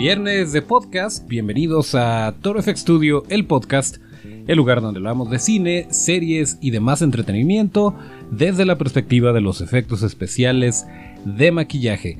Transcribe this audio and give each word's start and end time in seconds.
Viernes 0.00 0.52
de 0.54 0.62
podcast, 0.62 1.28
bienvenidos 1.28 1.94
a 1.94 2.34
Toro 2.40 2.62
Studio, 2.62 3.24
el 3.28 3.44
podcast, 3.44 3.98
el 4.46 4.56
lugar 4.56 4.80
donde 4.80 4.96
hablamos 4.96 5.28
de 5.28 5.38
cine, 5.38 5.88
series 5.90 6.56
y 6.62 6.70
demás 6.70 7.02
entretenimiento 7.02 7.94
desde 8.30 8.64
la 8.64 8.78
perspectiva 8.78 9.34
de 9.34 9.42
los 9.42 9.60
efectos 9.60 10.02
especiales 10.02 10.86
de 11.26 11.52
maquillaje. 11.52 12.16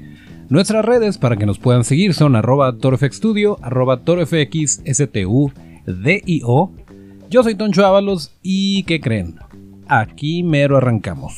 Nuestras 0.51 0.85
redes 0.85 1.17
para 1.17 1.39
que 1.39 1.47
nos 1.47 1.59
puedan 1.59 1.85
seguir 1.85 2.13
son 2.13 2.37
arroba 2.37 2.77
torofxstudio, 2.77 3.57
arroba 3.63 4.05
torofxstudio. 4.05 5.51
Yo 7.31 7.43
soy 7.43 7.55
Toncho 7.55 7.87
Ábalos 7.87 8.31
y 8.43 8.83
¿qué 8.83 9.01
creen? 9.01 9.37
Aquí 9.89 10.43
mero 10.43 10.77
arrancamos. 10.77 11.33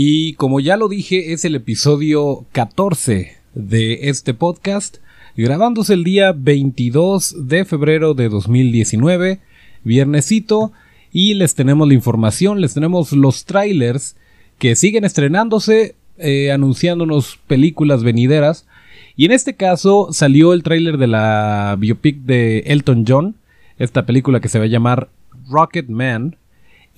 Y 0.00 0.34
como 0.34 0.60
ya 0.60 0.76
lo 0.76 0.86
dije, 0.86 1.32
es 1.32 1.44
el 1.44 1.56
episodio 1.56 2.46
14 2.52 3.36
de 3.54 4.08
este 4.08 4.32
podcast, 4.32 4.98
grabándose 5.36 5.94
el 5.94 6.04
día 6.04 6.32
22 6.32 7.48
de 7.48 7.64
febrero 7.64 8.14
de 8.14 8.28
2019, 8.28 9.40
viernesito, 9.82 10.70
y 11.10 11.34
les 11.34 11.56
tenemos 11.56 11.88
la 11.88 11.94
información, 11.94 12.60
les 12.60 12.74
tenemos 12.74 13.10
los 13.10 13.44
trailers 13.44 14.14
que 14.58 14.76
siguen 14.76 15.04
estrenándose, 15.04 15.96
eh, 16.18 16.52
anunciándonos 16.52 17.40
películas 17.48 18.04
venideras. 18.04 18.68
Y 19.16 19.24
en 19.24 19.32
este 19.32 19.56
caso 19.56 20.10
salió 20.12 20.52
el 20.52 20.62
tráiler 20.62 20.98
de 20.98 21.08
la 21.08 21.74
biopic 21.76 22.18
de 22.18 22.60
Elton 22.66 23.04
John, 23.04 23.34
esta 23.80 24.06
película 24.06 24.38
que 24.38 24.48
se 24.48 24.60
va 24.60 24.66
a 24.66 24.68
llamar 24.68 25.08
Rocket 25.50 25.88
Man, 25.88 26.36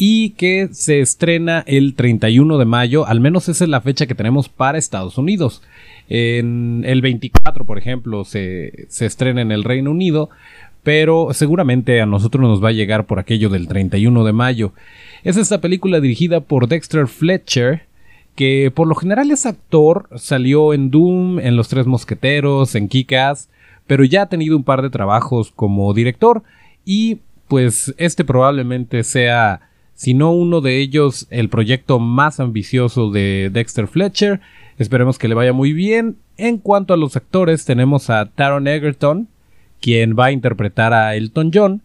y 0.02 0.30
que 0.30 0.70
se 0.72 1.00
estrena 1.00 1.62
el 1.66 1.94
31 1.94 2.56
de 2.56 2.64
mayo, 2.64 3.06
al 3.06 3.20
menos 3.20 3.50
esa 3.50 3.64
es 3.64 3.68
la 3.68 3.82
fecha 3.82 4.06
que 4.06 4.14
tenemos 4.14 4.48
para 4.48 4.78
Estados 4.78 5.18
Unidos. 5.18 5.60
En 6.08 6.84
el 6.86 7.02
24, 7.02 7.66
por 7.66 7.76
ejemplo, 7.76 8.24
se, 8.24 8.86
se 8.88 9.04
estrena 9.04 9.42
en 9.42 9.52
el 9.52 9.62
Reino 9.62 9.90
Unido, 9.90 10.30
pero 10.82 11.34
seguramente 11.34 12.00
a 12.00 12.06
nosotros 12.06 12.40
nos 12.40 12.64
va 12.64 12.70
a 12.70 12.72
llegar 12.72 13.04
por 13.04 13.18
aquello 13.18 13.50
del 13.50 13.68
31 13.68 14.24
de 14.24 14.32
mayo. 14.32 14.72
Es 15.22 15.36
esta 15.36 15.60
película 15.60 16.00
dirigida 16.00 16.40
por 16.40 16.66
Dexter 16.66 17.06
Fletcher, 17.06 17.82
que 18.34 18.72
por 18.74 18.88
lo 18.88 18.94
general 18.94 19.30
es 19.30 19.44
actor, 19.44 20.08
salió 20.16 20.72
en 20.72 20.90
Doom, 20.90 21.40
en 21.40 21.56
Los 21.56 21.68
Tres 21.68 21.86
Mosqueteros, 21.86 22.74
en 22.74 22.88
Kick-Ass, 22.88 23.50
pero 23.86 24.04
ya 24.04 24.22
ha 24.22 24.28
tenido 24.30 24.56
un 24.56 24.64
par 24.64 24.80
de 24.80 24.88
trabajos 24.88 25.52
como 25.54 25.92
director 25.92 26.42
y 26.86 27.18
pues 27.48 27.94
este 27.98 28.24
probablemente 28.24 29.04
sea 29.04 29.60
sino 30.00 30.32
uno 30.32 30.62
de 30.62 30.78
ellos 30.78 31.26
el 31.28 31.50
proyecto 31.50 31.98
más 31.98 32.40
ambicioso 32.40 33.10
de 33.10 33.50
Dexter 33.52 33.86
Fletcher. 33.86 34.40
Esperemos 34.78 35.18
que 35.18 35.28
le 35.28 35.34
vaya 35.34 35.52
muy 35.52 35.74
bien. 35.74 36.16
En 36.38 36.56
cuanto 36.56 36.94
a 36.94 36.96
los 36.96 37.16
actores, 37.16 37.66
tenemos 37.66 38.08
a 38.08 38.24
Taron 38.24 38.66
Egerton, 38.66 39.28
quien 39.78 40.16
va 40.18 40.24
a 40.24 40.32
interpretar 40.32 40.94
a 40.94 41.16
Elton 41.16 41.50
John. 41.52 41.82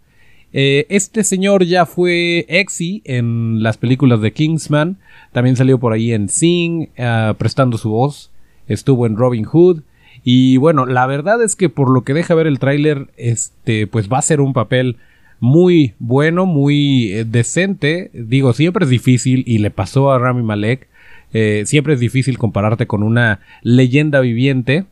Eh, 0.53 0.85
este 0.87 1.25
señor 1.25 1.65
ya 1.65 1.85
fue 1.85 2.45
Exy 2.47 3.01
en 3.03 3.61
las 3.61 3.75
películas 3.75 4.21
de 4.21 4.31
Kingsman. 4.31 4.95
También 5.33 5.57
salió 5.57 5.77
por 5.77 5.91
ahí 5.91 6.13
en 6.13 6.29
Sing, 6.29 6.87
ah, 6.97 7.35
prestando 7.37 7.77
su 7.77 7.89
voz. 7.89 8.31
Estuvo 8.69 9.07
en 9.07 9.17
Robin 9.17 9.43
Hood. 9.43 9.81
Y 10.23 10.55
bueno, 10.55 10.85
la 10.85 11.05
verdad 11.05 11.43
es 11.43 11.57
que 11.57 11.67
por 11.67 11.89
lo 11.89 12.05
que 12.05 12.13
deja 12.13 12.33
ver 12.33 12.47
el 12.47 12.59
tráiler, 12.59 13.07
este, 13.17 13.87
pues 13.87 14.07
va 14.07 14.19
a 14.19 14.21
ser 14.21 14.39
un 14.39 14.53
papel 14.53 14.95
muy 15.39 15.93
bueno, 15.99 16.45
muy 16.45 17.11
eh, 17.11 17.25
decente. 17.25 18.09
Digo, 18.13 18.53
siempre 18.53 18.85
es 18.85 18.89
difícil 18.89 19.43
y 19.45 19.59
le 19.59 19.71
pasó 19.71 20.11
a 20.11 20.19
Rami 20.19 20.43
Malek. 20.43 20.87
Eh, 21.33 21.63
siempre 21.65 21.93
es 21.93 21.99
difícil 21.99 22.37
compararte 22.37 22.87
con 22.87 23.03
una 23.03 23.41
leyenda 23.61 24.21
viviente. 24.21 24.85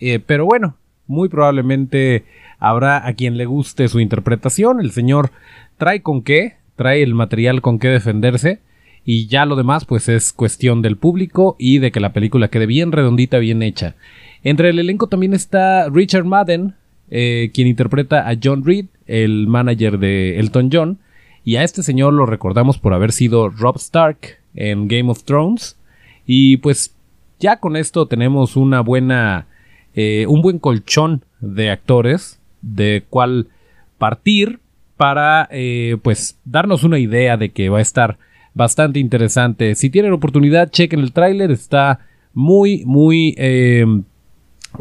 Eh, 0.00 0.20
pero 0.24 0.44
bueno, 0.44 0.76
muy 1.06 1.28
probablemente 1.28 2.24
habrá 2.58 3.06
a 3.06 3.12
quien 3.14 3.36
le 3.36 3.46
guste 3.46 3.88
su 3.88 4.00
interpretación. 4.00 4.80
El 4.80 4.90
señor 4.90 5.30
trae 5.76 6.02
con 6.02 6.22
qué, 6.22 6.56
trae 6.76 7.02
el 7.02 7.14
material 7.14 7.62
con 7.62 7.78
qué 7.78 7.88
defenderse. 7.88 8.60
Y 9.04 9.26
ya 9.26 9.46
lo 9.46 9.56
demás, 9.56 9.86
pues 9.86 10.08
es 10.10 10.34
cuestión 10.34 10.82
del 10.82 10.96
público 10.98 11.56
y 11.58 11.78
de 11.78 11.90
que 11.90 12.00
la 12.00 12.12
película 12.12 12.48
quede 12.48 12.66
bien 12.66 12.92
redondita, 12.92 13.38
bien 13.38 13.62
hecha. 13.62 13.94
Entre 14.42 14.68
el 14.68 14.78
elenco 14.78 15.06
también 15.06 15.32
está 15.32 15.88
Richard 15.88 16.26
Madden, 16.26 16.74
eh, 17.10 17.50
quien 17.54 17.66
interpreta 17.68 18.28
a 18.28 18.36
John 18.42 18.64
Reed, 18.64 18.86
el 19.06 19.46
manager 19.46 19.98
de 19.98 20.38
Elton 20.38 20.70
John. 20.72 20.98
Y 21.44 21.56
a 21.56 21.64
este 21.64 21.82
señor 21.82 22.12
lo 22.12 22.26
recordamos 22.26 22.78
por 22.78 22.92
haber 22.92 23.12
sido 23.12 23.48
Rob 23.48 23.76
Stark 23.76 24.38
en 24.54 24.88
Game 24.88 25.10
of 25.10 25.24
Thrones. 25.24 25.78
Y 26.26 26.58
pues 26.58 26.94
ya 27.38 27.58
con 27.58 27.76
esto 27.76 28.06
tenemos 28.06 28.56
una 28.56 28.80
buena. 28.80 29.46
Eh, 29.94 30.26
un 30.28 30.42
buen 30.42 30.58
colchón 30.58 31.24
de 31.40 31.70
actores 31.70 32.38
de 32.60 33.04
cual 33.08 33.48
partir 33.96 34.60
para 34.96 35.48
eh, 35.50 35.96
pues 36.02 36.38
darnos 36.44 36.84
una 36.84 36.98
idea 36.98 37.36
de 37.36 37.50
que 37.50 37.68
va 37.68 37.78
a 37.78 37.82
estar 37.82 38.18
bastante 38.54 38.98
interesante. 38.98 39.74
Si 39.74 39.90
tienen 39.90 40.12
oportunidad, 40.12 40.70
chequen 40.70 41.00
el 41.00 41.12
tráiler, 41.12 41.50
está 41.50 42.00
muy, 42.34 42.84
muy 42.84 43.34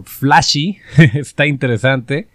flashy, 0.04 0.78
está 1.14 1.46
interesante. 1.46 2.28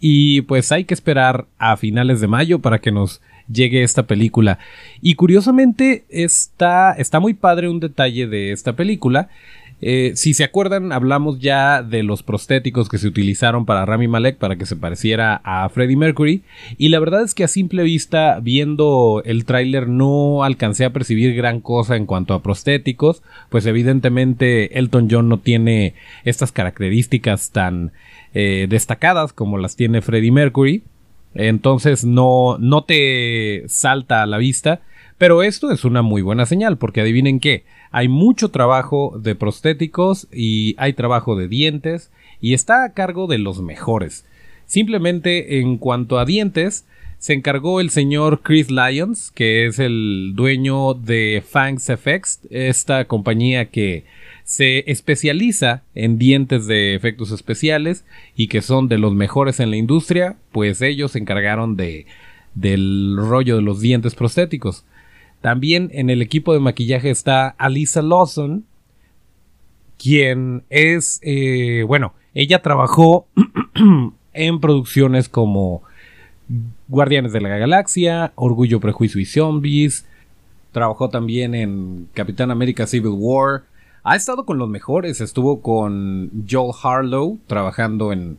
Y 0.00 0.42
pues 0.42 0.72
hay 0.72 0.84
que 0.84 0.94
esperar 0.94 1.46
a 1.58 1.76
finales 1.76 2.20
de 2.20 2.26
mayo 2.26 2.58
para 2.58 2.80
que 2.80 2.92
nos 2.92 3.20
llegue 3.50 3.82
esta 3.82 4.06
película. 4.06 4.58
Y 5.00 5.14
curiosamente 5.14 6.04
está, 6.08 6.92
está 6.92 7.20
muy 7.20 7.34
padre 7.34 7.68
un 7.68 7.80
detalle 7.80 8.26
de 8.26 8.52
esta 8.52 8.74
película. 8.74 9.28
Eh, 9.82 10.12
si 10.14 10.32
se 10.32 10.42
acuerdan, 10.42 10.90
hablamos 10.90 11.38
ya 11.38 11.82
de 11.82 12.02
los 12.02 12.22
prostéticos 12.22 12.88
que 12.88 12.96
se 12.96 13.08
utilizaron 13.08 13.66
para 13.66 13.84
Rami 13.84 14.08
Malek 14.08 14.38
para 14.38 14.56
que 14.56 14.64
se 14.64 14.76
pareciera 14.76 15.40
a 15.44 15.68
Freddie 15.68 15.96
Mercury. 15.96 16.42
Y 16.78 16.88
la 16.88 16.98
verdad 16.98 17.22
es 17.22 17.34
que 17.34 17.44
a 17.44 17.48
simple 17.48 17.82
vista, 17.82 18.40
viendo 18.40 19.22
el 19.24 19.44
tráiler, 19.44 19.88
no 19.88 20.44
alcancé 20.44 20.84
a 20.86 20.92
percibir 20.92 21.34
gran 21.34 21.60
cosa 21.60 21.96
en 21.96 22.06
cuanto 22.06 22.32
a 22.32 22.42
prostéticos. 22.42 23.22
Pues 23.50 23.66
evidentemente 23.66 24.78
Elton 24.78 25.08
John 25.10 25.28
no 25.28 25.38
tiene 25.38 25.94
estas 26.24 26.52
características 26.52 27.50
tan 27.50 27.92
eh, 28.32 28.66
destacadas 28.68 29.32
como 29.32 29.58
las 29.58 29.76
tiene 29.76 30.00
Freddie 30.00 30.32
Mercury. 30.32 30.84
Entonces 31.34 32.04
no, 32.04 32.56
no 32.58 32.84
te 32.84 33.64
salta 33.68 34.22
a 34.22 34.26
la 34.26 34.38
vista. 34.38 34.80
Pero 35.18 35.42
esto 35.42 35.70
es 35.70 35.84
una 35.84 36.02
muy 36.02 36.22
buena 36.22 36.44
señal 36.46 36.76
porque 36.76 37.00
adivinen 37.00 37.40
qué 37.40 37.64
hay 37.96 38.08
mucho 38.08 38.50
trabajo 38.50 39.18
de 39.18 39.34
prostéticos 39.34 40.28
y 40.30 40.74
hay 40.76 40.92
trabajo 40.92 41.34
de 41.34 41.48
dientes 41.48 42.10
y 42.42 42.52
está 42.52 42.84
a 42.84 42.92
cargo 42.92 43.26
de 43.26 43.38
los 43.38 43.62
mejores. 43.62 44.26
Simplemente 44.66 45.60
en 45.60 45.78
cuanto 45.78 46.18
a 46.18 46.26
dientes, 46.26 46.84
se 47.18 47.32
encargó 47.32 47.80
el 47.80 47.88
señor 47.88 48.42
Chris 48.42 48.70
Lyons, 48.70 49.30
que 49.30 49.64
es 49.64 49.78
el 49.78 50.32
dueño 50.34 50.92
de 50.92 51.42
Fangs 51.48 51.86
FX, 51.86 52.40
esta 52.50 53.06
compañía 53.06 53.70
que 53.70 54.04
se 54.44 54.90
especializa 54.90 55.82
en 55.94 56.18
dientes 56.18 56.66
de 56.66 56.96
efectos 56.96 57.30
especiales 57.30 58.04
y 58.36 58.48
que 58.48 58.60
son 58.60 58.88
de 58.88 58.98
los 58.98 59.14
mejores 59.14 59.58
en 59.58 59.70
la 59.70 59.78
industria, 59.78 60.36
pues 60.52 60.82
ellos 60.82 61.12
se 61.12 61.18
encargaron 61.18 61.76
de 61.76 62.04
del 62.54 63.16
rollo 63.16 63.56
de 63.56 63.62
los 63.62 63.80
dientes 63.80 64.14
prostéticos. 64.14 64.84
También 65.40 65.90
en 65.92 66.10
el 66.10 66.22
equipo 66.22 66.52
de 66.52 66.60
maquillaje 66.60 67.10
está 67.10 67.48
Alisa 67.58 68.02
Lawson, 68.02 68.64
quien 69.98 70.64
es, 70.70 71.20
eh, 71.22 71.84
bueno, 71.86 72.14
ella 72.34 72.62
trabajó 72.62 73.26
en 74.32 74.60
producciones 74.60 75.28
como 75.28 75.82
Guardianes 76.88 77.32
de 77.32 77.40
la 77.40 77.48
Galaxia, 77.48 78.32
Orgullo, 78.34 78.80
Prejuicio 78.80 79.20
y 79.20 79.24
Zombies, 79.24 80.06
trabajó 80.72 81.08
también 81.08 81.54
en 81.54 82.08
Capitán 82.12 82.50
América 82.50 82.86
Civil 82.86 83.14
War, 83.16 83.64
ha 84.04 84.14
estado 84.14 84.44
con 84.44 84.58
los 84.58 84.68
mejores, 84.68 85.20
estuvo 85.20 85.62
con 85.62 86.30
Joel 86.48 86.72
Harlow 86.82 87.38
trabajando 87.46 88.12
en, 88.12 88.38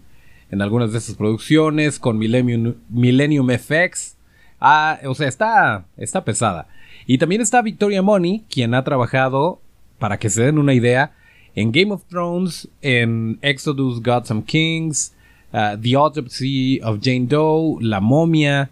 en 0.52 0.62
algunas 0.62 0.92
de 0.92 1.00
esas 1.00 1.16
producciones, 1.16 2.00
con 2.00 2.18
Millennium, 2.18 2.76
Millennium 2.90 3.50
FX, 3.50 4.16
ah, 4.62 5.00
o 5.06 5.16
sea, 5.16 5.28
está, 5.28 5.86
está 5.98 6.24
pesada. 6.24 6.68
Y 7.08 7.18
también 7.18 7.42
está 7.42 7.62
Victoria 7.62 8.02
Money, 8.02 8.44
quien 8.50 8.74
ha 8.74 8.84
trabajado, 8.84 9.62
para 9.98 10.20
que 10.20 10.30
se 10.30 10.44
den 10.44 10.60
una 10.60 10.74
idea, 10.74 11.14
en 11.56 11.72
Game 11.72 11.94
of 11.94 12.04
Thrones, 12.10 12.70
en 12.82 13.40
Exodus 13.42 14.04
Gods 14.04 14.30
and 14.30 14.46
Kings, 14.46 15.16
uh, 15.54 15.80
The 15.82 15.96
Autopsy 15.96 16.82
of 16.84 17.00
Jane 17.02 17.26
Doe, 17.28 17.78
La 17.80 18.02
Momia. 18.02 18.72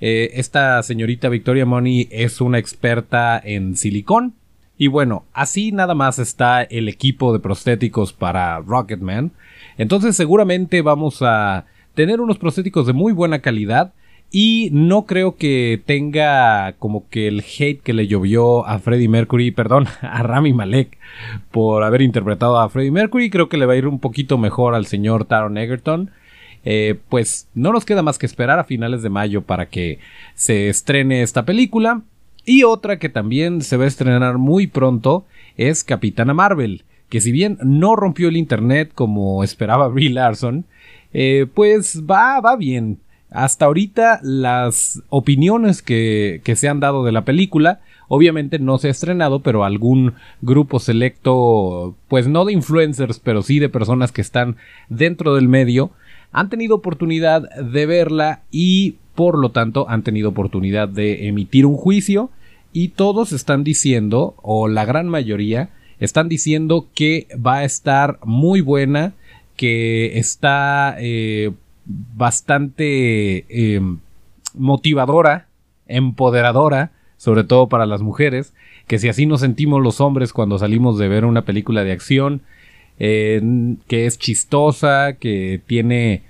Eh, 0.00 0.30
esta 0.34 0.82
señorita 0.82 1.28
Victoria 1.28 1.66
Money 1.66 2.08
es 2.10 2.40
una 2.40 2.58
experta 2.58 3.40
en 3.44 3.76
silicón. 3.76 4.34
Y 4.76 4.88
bueno, 4.88 5.24
así 5.32 5.70
nada 5.70 5.94
más 5.94 6.18
está 6.18 6.62
el 6.62 6.88
equipo 6.88 7.32
de 7.32 7.38
prostéticos 7.38 8.12
para 8.12 8.58
Rocketman. 8.60 9.30
Entonces 9.76 10.16
seguramente 10.16 10.82
vamos 10.82 11.18
a 11.20 11.66
tener 11.94 12.20
unos 12.20 12.38
prostéticos 12.38 12.86
de 12.86 12.94
muy 12.94 13.12
buena 13.12 13.40
calidad 13.40 13.92
Y 14.36 14.70
no 14.72 15.06
creo 15.06 15.36
que 15.36 15.80
tenga 15.86 16.72
como 16.80 17.08
que 17.08 17.28
el 17.28 17.40
hate 17.40 17.80
que 17.80 17.92
le 17.92 18.08
llovió 18.08 18.66
a 18.66 18.80
Freddie 18.80 19.08
Mercury, 19.08 19.52
perdón, 19.52 19.86
a 20.02 20.24
Rami 20.24 20.52
Malek 20.52 20.98
por 21.52 21.84
haber 21.84 22.02
interpretado 22.02 22.58
a 22.58 22.68
Freddie 22.68 22.90
Mercury. 22.90 23.30
Creo 23.30 23.48
que 23.48 23.58
le 23.58 23.66
va 23.66 23.74
a 23.74 23.76
ir 23.76 23.86
un 23.86 24.00
poquito 24.00 24.36
mejor 24.36 24.74
al 24.74 24.86
señor 24.86 25.24
Taron 25.24 25.56
Egerton. 25.56 26.10
Eh, 26.64 26.96
pues 27.08 27.46
no 27.54 27.70
nos 27.72 27.84
queda 27.84 28.02
más 28.02 28.18
que 28.18 28.26
esperar 28.26 28.58
a 28.58 28.64
finales 28.64 29.02
de 29.02 29.08
mayo 29.08 29.42
para 29.42 29.66
que 29.66 30.00
se 30.34 30.68
estrene 30.68 31.22
esta 31.22 31.44
película. 31.44 32.02
Y 32.44 32.64
otra 32.64 32.98
que 32.98 33.08
también 33.08 33.62
se 33.62 33.76
va 33.76 33.84
a 33.84 33.86
estrenar 33.86 34.38
muy 34.38 34.66
pronto 34.66 35.26
es 35.56 35.84
Capitana 35.84 36.34
Marvel, 36.34 36.82
que 37.08 37.20
si 37.20 37.30
bien 37.30 37.56
no 37.62 37.94
rompió 37.94 38.30
el 38.30 38.36
internet 38.36 38.90
como 38.96 39.44
esperaba 39.44 39.86
Brie 39.90 40.10
Larson, 40.10 40.64
eh, 41.12 41.46
pues 41.54 42.02
va, 42.02 42.40
va 42.40 42.56
bien. 42.56 42.98
Hasta 43.34 43.64
ahorita 43.64 44.20
las 44.22 45.02
opiniones 45.08 45.82
que, 45.82 46.40
que 46.44 46.54
se 46.54 46.68
han 46.68 46.78
dado 46.78 47.04
de 47.04 47.10
la 47.10 47.24
película, 47.24 47.80
obviamente 48.06 48.60
no 48.60 48.78
se 48.78 48.86
ha 48.86 48.90
estrenado, 48.92 49.40
pero 49.40 49.64
algún 49.64 50.14
grupo 50.40 50.78
selecto, 50.78 51.96
pues 52.06 52.28
no 52.28 52.44
de 52.44 52.52
influencers, 52.52 53.18
pero 53.18 53.42
sí 53.42 53.58
de 53.58 53.68
personas 53.68 54.12
que 54.12 54.20
están 54.20 54.54
dentro 54.88 55.34
del 55.34 55.48
medio, 55.48 55.90
han 56.30 56.48
tenido 56.48 56.76
oportunidad 56.76 57.42
de 57.56 57.86
verla 57.86 58.42
y 58.52 58.98
por 59.16 59.36
lo 59.36 59.50
tanto 59.50 59.88
han 59.88 60.04
tenido 60.04 60.28
oportunidad 60.28 60.88
de 60.88 61.26
emitir 61.26 61.66
un 61.66 61.76
juicio. 61.76 62.30
Y 62.72 62.90
todos 62.90 63.32
están 63.32 63.64
diciendo, 63.64 64.36
o 64.42 64.68
la 64.68 64.84
gran 64.84 65.08
mayoría, 65.08 65.70
están 65.98 66.28
diciendo 66.28 66.86
que 66.94 67.26
va 67.34 67.56
a 67.56 67.64
estar 67.64 68.20
muy 68.24 68.60
buena, 68.60 69.14
que 69.56 70.18
está 70.18 70.94
eh, 71.00 71.50
bastante 71.86 73.46
eh, 73.48 73.80
motivadora, 74.54 75.48
empoderadora, 75.86 76.92
sobre 77.16 77.44
todo 77.44 77.68
para 77.68 77.86
las 77.86 78.02
mujeres, 78.02 78.54
que 78.86 78.98
si 78.98 79.08
así 79.08 79.26
nos 79.26 79.40
sentimos 79.40 79.82
los 79.82 80.00
hombres 80.00 80.32
cuando 80.32 80.58
salimos 80.58 80.98
de 80.98 81.08
ver 81.08 81.24
una 81.24 81.44
película 81.44 81.84
de 81.84 81.92
acción, 81.92 82.42
que 82.96 83.76
es 83.88 84.18
chistosa, 84.18 85.14
que 85.14 85.60
tiene 85.66 86.22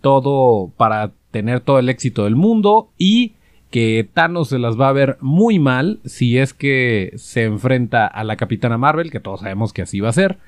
todo 0.00 0.70
para 0.76 1.12
tener 1.30 1.60
todo 1.60 1.78
el 1.78 1.88
éxito 1.88 2.24
del 2.24 2.36
mundo 2.36 2.88
y 2.96 3.34
que 3.70 4.08
Thanos 4.14 4.48
se 4.48 4.58
las 4.58 4.80
va 4.80 4.88
a 4.88 4.92
ver 4.92 5.18
muy 5.20 5.58
mal 5.58 5.98
si 6.04 6.38
es 6.38 6.54
que 6.54 7.12
se 7.16 7.44
enfrenta 7.44 8.06
a 8.06 8.24
la 8.24 8.36
Capitana 8.36 8.78
Marvel, 8.78 9.10
que 9.10 9.20
todos 9.20 9.40
sabemos 9.40 9.72
que 9.72 9.82
así 9.82 10.00
va 10.00 10.10
a 10.10 10.12
ser. 10.12 10.38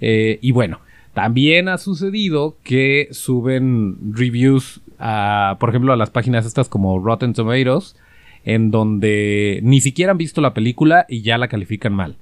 Eh, 0.00 0.38
y 0.42 0.50
bueno, 0.50 0.80
también 1.14 1.68
ha 1.68 1.78
sucedido 1.78 2.56
que 2.64 3.08
suben 3.12 3.96
reviews, 4.12 4.80
a, 4.98 5.56
por 5.60 5.70
ejemplo, 5.70 5.92
a 5.92 5.96
las 5.96 6.10
páginas 6.10 6.44
estas 6.44 6.68
como 6.68 6.98
Rotten 6.98 7.32
Tomatoes, 7.32 7.96
en 8.44 8.70
donde 8.70 9.60
ni 9.62 9.80
siquiera 9.80 10.12
han 10.12 10.18
visto 10.18 10.40
la 10.40 10.54
película 10.54 11.06
y 11.08 11.22
ya 11.22 11.38
la 11.38 11.48
califican 11.48 11.94
mal. 11.94 12.16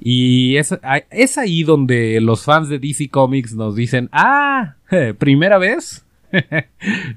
Y 0.00 0.56
es, 0.56 0.78
es 1.10 1.38
ahí 1.38 1.64
donde 1.64 2.20
los 2.20 2.44
fans 2.44 2.68
de 2.68 2.78
DC 2.78 3.08
Comics 3.08 3.54
nos 3.54 3.74
dicen, 3.74 4.08
ah, 4.12 4.76
primera 5.18 5.58
vez, 5.58 6.06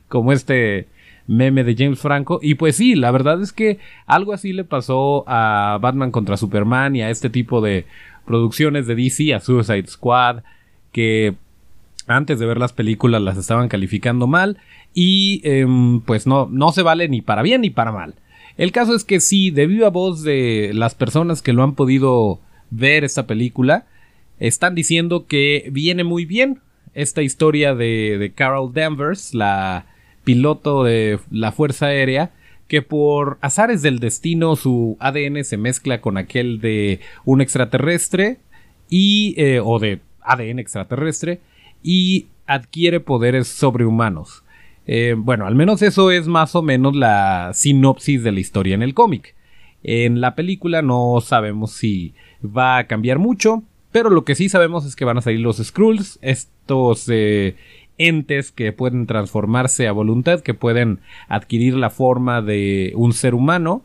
como 0.07 0.33
este 0.33 0.87
meme 1.27 1.63
de 1.63 1.75
James 1.77 1.99
Franco. 1.99 2.39
Y 2.41 2.55
pues 2.55 2.75
sí, 2.75 2.95
la 2.95 3.11
verdad 3.11 3.41
es 3.41 3.53
que 3.53 3.77
algo 4.07 4.33
así 4.33 4.53
le 4.53 4.63
pasó 4.63 5.23
a 5.27 5.77
Batman 5.79 6.11
contra 6.11 6.37
Superman 6.37 6.95
y 6.95 7.03
a 7.03 7.11
este 7.11 7.29
tipo 7.29 7.61
de 7.61 7.85
producciones 8.25 8.87
de 8.87 8.95
DC, 8.95 9.33
a 9.35 9.39
Suicide 9.39 9.87
Squad, 9.87 10.41
que 10.91 11.35
antes 12.07 12.39
de 12.39 12.45
ver 12.45 12.57
las 12.57 12.73
películas 12.73 13.21
las 13.21 13.37
estaban 13.37 13.67
calificando 13.69 14.27
mal 14.27 14.57
y 14.93 15.41
em, 15.43 16.01
pues 16.01 16.27
no, 16.27 16.47
no 16.51 16.71
se 16.71 16.81
vale 16.81 17.07
ni 17.07 17.21
para 17.21 17.41
bien 17.41 17.61
ni 17.61 17.69
para 17.69 17.91
mal. 17.91 18.15
El 18.57 18.71
caso 18.71 18.95
es 18.95 19.03
que 19.03 19.19
sí, 19.19 19.51
de 19.51 19.67
viva 19.67 19.89
voz 19.89 20.23
de 20.23 20.71
las 20.73 20.93
personas 20.95 21.41
que 21.41 21.53
lo 21.53 21.63
han 21.63 21.75
podido 21.75 22.39
ver 22.69 23.03
esta 23.03 23.27
película, 23.27 23.85
están 24.39 24.75
diciendo 24.75 25.27
que 25.27 25.69
viene 25.71 26.03
muy 26.03 26.25
bien 26.25 26.59
esta 26.93 27.21
historia 27.21 27.75
de, 27.75 28.33
Carol 28.35 28.73
Danvers, 28.73 29.33
la 29.33 29.85
piloto 30.23 30.83
de 30.83 31.19
la 31.29 31.51
Fuerza 31.51 31.87
Aérea, 31.87 32.31
que 32.67 32.81
por 32.81 33.37
azares 33.41 33.81
del 33.81 33.99
destino 33.99 34.55
su 34.55 34.97
ADN 34.99 35.43
se 35.43 35.57
mezcla 35.57 36.01
con 36.01 36.17
aquel 36.17 36.59
de 36.61 36.99
un 37.25 37.41
extraterrestre 37.41 38.37
y 38.89 39.33
eh, 39.37 39.59
o 39.63 39.79
de 39.79 39.99
ADN 40.23 40.59
extraterrestre 40.59 41.41
y 41.83 42.27
adquiere 42.47 42.99
poderes 42.99 43.47
sobrehumanos. 43.47 44.43
Eh, 44.87 45.15
bueno, 45.17 45.45
al 45.45 45.55
menos 45.55 45.81
eso 45.81 46.11
es 46.11 46.27
más 46.27 46.55
o 46.55 46.61
menos 46.61 46.95
la 46.95 47.51
sinopsis 47.53 48.23
de 48.23 48.31
la 48.31 48.39
historia 48.39 48.75
en 48.75 48.83
el 48.83 48.93
cómic. 48.93 49.35
En 49.83 50.21
la 50.21 50.35
película 50.35 50.81
no 50.81 51.19
sabemos 51.21 51.71
si 51.71 52.13
va 52.43 52.77
a 52.77 52.87
cambiar 52.87 53.19
mucho, 53.19 53.63
pero 53.91 54.09
lo 54.09 54.23
que 54.23 54.35
sí 54.35 54.49
sabemos 54.49 54.85
es 54.85 54.95
que 54.95 55.05
van 55.05 55.17
a 55.17 55.21
salir 55.21 55.39
los 55.39 55.57
Skrulls, 55.57 56.19
estos 56.21 57.07
eh, 57.09 57.55
entes 57.97 58.51
que 58.51 58.71
pueden 58.71 59.05
transformarse 59.05 59.87
a 59.87 59.91
voluntad, 59.91 60.41
que 60.41 60.53
pueden 60.53 60.99
adquirir 61.27 61.75
la 61.75 61.89
forma 61.89 62.41
de 62.41 62.93
un 62.95 63.13
ser 63.13 63.35
humano. 63.35 63.83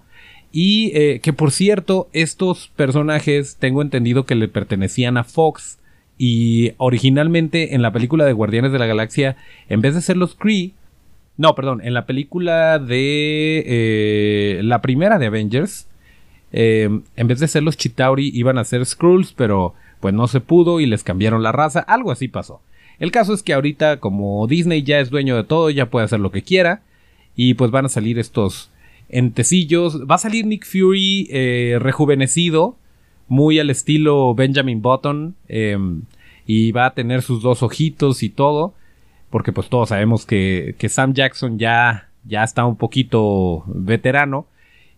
Y 0.52 0.92
eh, 0.94 1.20
que 1.20 1.32
por 1.32 1.50
cierto, 1.50 2.08
estos 2.12 2.68
personajes 2.76 3.56
tengo 3.58 3.82
entendido 3.82 4.24
que 4.24 4.34
le 4.34 4.48
pertenecían 4.48 5.16
a 5.16 5.24
Fox. 5.24 5.78
Y 6.18 6.72
originalmente 6.78 7.74
en 7.74 7.82
la 7.82 7.92
película 7.92 8.24
de 8.24 8.32
Guardianes 8.32 8.72
de 8.72 8.78
la 8.78 8.86
Galaxia, 8.86 9.36
en 9.68 9.80
vez 9.80 9.94
de 9.94 10.00
ser 10.00 10.16
los 10.16 10.34
Kree, 10.34 10.72
no, 11.36 11.54
perdón, 11.54 11.80
en 11.84 11.92
la 11.92 12.06
película 12.06 12.78
de 12.78 13.62
eh, 13.66 14.60
la 14.62 14.80
primera 14.80 15.18
de 15.18 15.26
Avengers, 15.26 15.86
eh, 16.52 16.88
en 17.16 17.26
vez 17.26 17.40
de 17.40 17.48
ser 17.48 17.62
los 17.62 17.76
Chitauri 17.76 18.30
iban 18.32 18.56
a 18.56 18.64
ser 18.64 18.84
Skrulls, 18.86 19.34
pero 19.34 19.74
pues 20.00 20.14
no 20.14 20.28
se 20.28 20.40
pudo 20.40 20.80
y 20.80 20.86
les 20.86 21.04
cambiaron 21.04 21.42
la 21.42 21.52
raza, 21.52 21.80
algo 21.80 22.10
así 22.10 22.28
pasó. 22.28 22.60
El 22.98 23.10
caso 23.10 23.34
es 23.34 23.42
que 23.42 23.52
ahorita 23.52 23.98
como 24.00 24.46
Disney 24.46 24.82
ya 24.82 25.00
es 25.00 25.10
dueño 25.10 25.36
de 25.36 25.44
todo, 25.44 25.68
ya 25.70 25.90
puede 25.90 26.06
hacer 26.06 26.20
lo 26.20 26.30
que 26.30 26.42
quiera 26.42 26.82
y 27.34 27.54
pues 27.54 27.70
van 27.70 27.84
a 27.84 27.90
salir 27.90 28.18
estos 28.18 28.70
entecillos. 29.08 30.02
Va 30.10 30.14
a 30.14 30.18
salir 30.18 30.46
Nick 30.46 30.64
Fury 30.64 31.28
eh, 31.30 31.78
rejuvenecido, 31.80 32.76
muy 33.28 33.58
al 33.58 33.70
estilo 33.70 34.34
Benjamin 34.34 34.82
Button 34.82 35.34
em, 35.48 36.02
y 36.46 36.72
va 36.72 36.86
a 36.86 36.94
tener 36.94 37.22
sus 37.22 37.42
dos 37.42 37.62
ojitos 37.62 38.22
y 38.22 38.28
todo, 38.28 38.74
porque 39.30 39.52
pues 39.52 39.68
todos 39.68 39.88
sabemos 39.88 40.26
que, 40.26 40.74
que 40.78 40.88
Sam 40.88 41.14
Jackson 41.14 41.58
ya, 41.58 42.08
ya 42.24 42.44
está 42.44 42.64
un 42.64 42.76
poquito 42.76 43.64
veterano. 43.66 44.46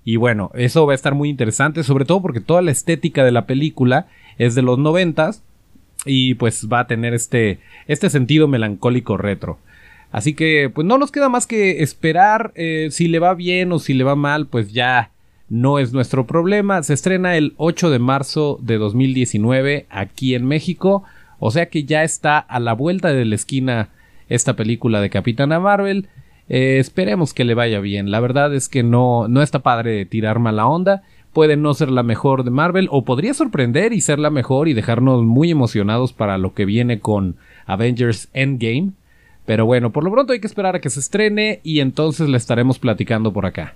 Y 0.04 0.16
bueno, 0.16 0.50
eso 0.54 0.86
va 0.86 0.92
a 0.92 0.94
estar 0.94 1.14
muy 1.14 1.28
interesante, 1.28 1.82
sobre 1.82 2.04
todo 2.04 2.22
porque 2.22 2.40
toda 2.40 2.62
la 2.62 2.70
estética 2.70 3.24
de 3.24 3.32
la 3.32 3.46
película 3.46 4.06
es 4.38 4.54
de 4.54 4.62
los 4.62 4.78
noventas 4.78 5.42
y 6.06 6.34
pues 6.34 6.68
va 6.72 6.80
a 6.80 6.86
tener 6.86 7.12
este, 7.14 7.58
este 7.86 8.08
sentido 8.08 8.48
melancólico 8.48 9.16
retro. 9.16 9.58
Así 10.10 10.34
que 10.34 10.70
pues 10.74 10.86
no 10.86 10.96
nos 10.96 11.12
queda 11.12 11.28
más 11.28 11.46
que 11.46 11.82
esperar 11.82 12.52
eh, 12.54 12.88
si 12.90 13.08
le 13.08 13.18
va 13.18 13.34
bien 13.34 13.72
o 13.72 13.78
si 13.78 13.92
le 13.94 14.04
va 14.04 14.16
mal, 14.16 14.46
pues 14.46 14.72
ya 14.72 15.10
no 15.48 15.78
es 15.78 15.92
nuestro 15.92 16.26
problema. 16.26 16.82
Se 16.82 16.94
estrena 16.94 17.36
el 17.36 17.54
8 17.56 17.90
de 17.90 17.98
marzo 17.98 18.58
de 18.62 18.78
2019 18.78 19.86
aquí 19.90 20.34
en 20.34 20.46
México, 20.46 21.04
o 21.38 21.50
sea 21.50 21.68
que 21.68 21.84
ya 21.84 22.04
está 22.04 22.38
a 22.38 22.60
la 22.60 22.72
vuelta 22.72 23.12
de 23.12 23.24
la 23.24 23.34
esquina 23.34 23.90
esta 24.28 24.54
película 24.54 25.00
de 25.00 25.10
Capitana 25.10 25.60
Marvel. 25.60 26.08
Eh, 26.48 26.78
esperemos 26.78 27.34
que 27.34 27.44
le 27.44 27.54
vaya 27.54 27.80
bien. 27.80 28.10
La 28.10 28.20
verdad 28.20 28.54
es 28.54 28.68
que 28.68 28.82
no, 28.82 29.28
no 29.28 29.42
está 29.42 29.60
padre 29.60 30.06
tirar 30.06 30.38
mala 30.38 30.66
onda 30.66 31.02
puede 31.32 31.56
no 31.56 31.74
ser 31.74 31.90
la 31.90 32.02
mejor 32.02 32.42
de 32.42 32.50
Marvel 32.50 32.88
o 32.90 33.04
podría 33.04 33.34
sorprender 33.34 33.92
y 33.92 34.00
ser 34.00 34.18
la 34.18 34.30
mejor 34.30 34.66
y 34.66 34.74
dejarnos 34.74 35.22
muy 35.24 35.50
emocionados 35.50 36.12
para 36.12 36.38
lo 36.38 36.54
que 36.54 36.64
viene 36.64 37.00
con 37.00 37.36
Avengers 37.66 38.28
Endgame. 38.32 38.90
Pero 39.46 39.64
bueno, 39.64 39.92
por 39.92 40.04
lo 40.04 40.10
pronto 40.10 40.32
hay 40.32 40.40
que 40.40 40.46
esperar 40.46 40.76
a 40.76 40.80
que 40.80 40.90
se 40.90 41.00
estrene 41.00 41.60
y 41.62 41.80
entonces 41.80 42.28
le 42.28 42.36
estaremos 42.36 42.78
platicando 42.78 43.32
por 43.32 43.46
acá. 43.46 43.74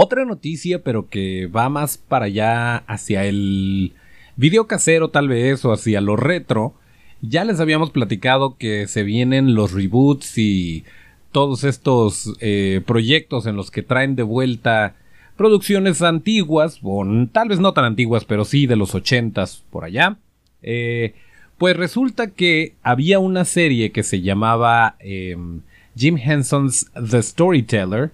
Otra 0.00 0.24
noticia, 0.24 0.84
pero 0.84 1.08
que 1.08 1.48
va 1.48 1.68
más 1.68 1.98
para 1.98 2.26
allá 2.26 2.76
hacia 2.86 3.24
el 3.24 3.94
video 4.36 4.68
casero 4.68 5.10
tal 5.10 5.26
vez 5.26 5.64
o 5.64 5.72
hacia 5.72 6.00
lo 6.00 6.14
retro, 6.14 6.72
ya 7.20 7.42
les 7.42 7.58
habíamos 7.58 7.90
platicado 7.90 8.56
que 8.58 8.86
se 8.86 9.02
vienen 9.02 9.56
los 9.56 9.72
reboots 9.72 10.38
y 10.38 10.84
todos 11.32 11.64
estos 11.64 12.32
eh, 12.38 12.80
proyectos 12.86 13.46
en 13.46 13.56
los 13.56 13.72
que 13.72 13.82
traen 13.82 14.14
de 14.14 14.22
vuelta 14.22 14.94
producciones 15.36 16.00
antiguas, 16.00 16.78
o 16.84 17.04
tal 17.32 17.48
vez 17.48 17.58
no 17.58 17.72
tan 17.72 17.84
antiguas, 17.84 18.24
pero 18.24 18.44
sí 18.44 18.68
de 18.68 18.76
los 18.76 18.94
ochentas 18.94 19.64
por 19.68 19.82
allá. 19.82 20.18
Eh, 20.62 21.16
pues 21.58 21.76
resulta 21.76 22.30
que 22.30 22.76
había 22.84 23.18
una 23.18 23.44
serie 23.44 23.90
que 23.90 24.04
se 24.04 24.20
llamaba 24.20 24.94
em, 25.00 25.62
Jim 25.96 26.16
Henson's 26.18 26.88
The 26.94 27.20
Storyteller, 27.20 28.12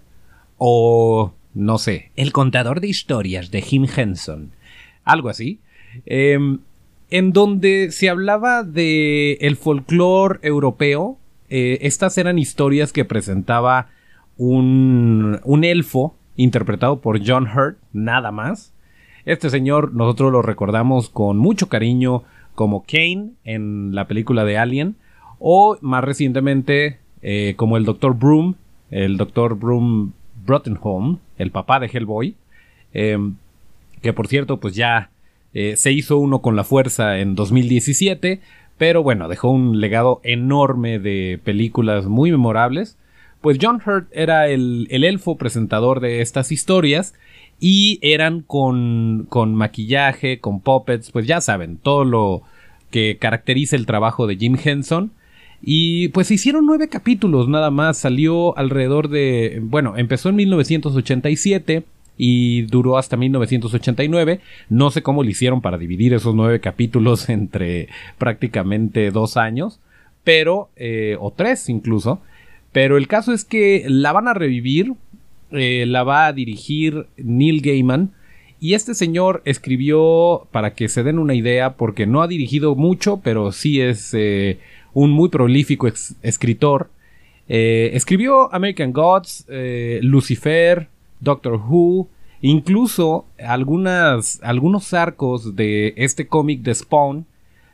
o 0.56 1.34
no 1.54 1.78
sé, 1.78 2.10
El 2.16 2.32
contador 2.32 2.80
de 2.80 2.88
historias 2.88 3.50
de 3.50 3.62
Jim 3.62 3.86
Henson, 3.94 4.50
algo 5.04 5.28
así. 5.28 5.60
Em, 6.06 6.58
en 7.10 7.32
donde 7.32 7.90
se 7.92 8.08
hablaba 8.08 8.64
de 8.64 9.34
el 9.34 9.56
folclore 9.56 10.40
europeo. 10.42 11.18
Eh, 11.48 11.78
estas 11.82 12.18
eran 12.18 12.38
historias 12.38 12.92
que 12.92 13.04
presentaba 13.04 13.88
un, 14.36 15.40
un 15.44 15.64
elfo 15.64 16.16
interpretado 16.36 17.00
por 17.00 17.24
John 17.24 17.46
Hurt, 17.46 17.78
nada 17.92 18.32
más. 18.32 18.74
Este 19.24 19.50
señor 19.50 19.94
nosotros 19.94 20.32
lo 20.32 20.42
recordamos 20.42 21.08
con 21.08 21.38
mucho 21.38 21.68
cariño 21.68 22.24
como 22.54 22.84
Kane 22.84 23.30
en 23.44 23.94
la 23.94 24.06
película 24.06 24.44
de 24.44 24.58
Alien 24.58 24.96
o 25.38 25.76
más 25.80 26.04
recientemente 26.04 26.98
eh, 27.22 27.54
como 27.56 27.76
el 27.76 27.84
Dr. 27.84 28.14
Broom, 28.14 28.54
el 28.90 29.16
Dr. 29.16 29.54
Broom 29.54 30.12
Brottenholm, 30.44 31.18
el 31.38 31.50
papá 31.50 31.80
de 31.80 31.86
Hellboy, 31.86 32.34
em, 32.92 33.36
que 34.02 34.12
por 34.12 34.28
cierto 34.28 34.60
pues 34.60 34.74
ya 34.74 35.10
eh, 35.52 35.76
se 35.76 35.92
hizo 35.92 36.18
uno 36.18 36.40
con 36.40 36.56
la 36.56 36.64
fuerza 36.64 37.18
en 37.18 37.34
2017, 37.34 38.40
pero 38.76 39.02
bueno, 39.02 39.28
dejó 39.28 39.50
un 39.50 39.80
legado 39.80 40.20
enorme 40.24 40.98
de 40.98 41.40
películas 41.42 42.06
muy 42.06 42.30
memorables. 42.30 42.98
Pues 43.40 43.58
John 43.60 43.80
Hurt 43.84 44.08
era 44.12 44.48
el, 44.48 44.88
el 44.90 45.04
elfo 45.04 45.36
presentador 45.36 46.00
de 46.00 46.22
estas 46.22 46.50
historias 46.50 47.14
y 47.60 47.98
eran 48.02 48.40
con, 48.40 49.26
con 49.28 49.54
maquillaje, 49.54 50.40
con 50.40 50.60
puppets, 50.60 51.10
pues 51.10 51.26
ya 51.26 51.40
saben, 51.40 51.76
todo 51.76 52.04
lo 52.04 52.42
que 52.90 53.16
caracteriza 53.18 53.76
el 53.76 53.86
trabajo 53.86 54.26
de 54.26 54.36
Jim 54.36 54.56
Henson. 54.62 55.12
Y 55.66 56.08
pues 56.08 56.26
se 56.26 56.34
hicieron 56.34 56.66
nueve 56.66 56.88
capítulos 56.88 57.48
nada 57.48 57.70
más, 57.70 57.96
salió 57.96 58.56
alrededor 58.58 59.08
de, 59.08 59.60
bueno, 59.62 59.96
empezó 59.96 60.28
en 60.28 60.36
1987 60.36 61.84
y 62.18 62.62
duró 62.62 62.98
hasta 62.98 63.16
1989. 63.16 64.40
No 64.68 64.90
sé 64.90 65.02
cómo 65.02 65.22
lo 65.22 65.30
hicieron 65.30 65.62
para 65.62 65.78
dividir 65.78 66.12
esos 66.12 66.34
nueve 66.34 66.60
capítulos 66.60 67.28
entre 67.30 67.88
prácticamente 68.18 69.10
dos 69.10 69.38
años, 69.38 69.80
pero, 70.22 70.68
eh, 70.76 71.16
o 71.18 71.32
tres 71.32 71.68
incluso. 71.70 72.20
Pero 72.72 72.98
el 72.98 73.08
caso 73.08 73.32
es 73.32 73.44
que 73.44 73.84
la 73.88 74.12
van 74.12 74.28
a 74.28 74.34
revivir, 74.34 74.92
eh, 75.50 75.86
la 75.86 76.02
va 76.02 76.26
a 76.26 76.32
dirigir 76.34 77.06
Neil 77.16 77.62
Gaiman. 77.62 78.12
Y 78.60 78.74
este 78.74 78.94
señor 78.94 79.42
escribió, 79.44 80.46
para 80.50 80.74
que 80.74 80.88
se 80.88 81.02
den 81.02 81.18
una 81.18 81.34
idea, 81.34 81.74
porque 81.74 82.06
no 82.06 82.22
ha 82.22 82.28
dirigido 82.28 82.74
mucho, 82.74 83.20
pero 83.22 83.52
sí 83.52 83.80
es 83.80 84.14
eh, 84.14 84.58
un 84.94 85.10
muy 85.10 85.28
prolífico 85.28 85.86
escritor. 86.22 86.88
Eh, 87.48 87.90
escribió 87.92 88.52
American 88.54 88.92
Gods, 88.92 89.46
Lucifer, 90.00 90.88
Doctor 91.20 91.54
Who, 91.54 92.08
incluso 92.40 93.26
algunos 93.38 94.94
arcos 94.94 95.54
de 95.56 95.92
este 95.96 96.26
cómic 96.26 96.62
de 96.62 96.74
Spawn 96.74 97.26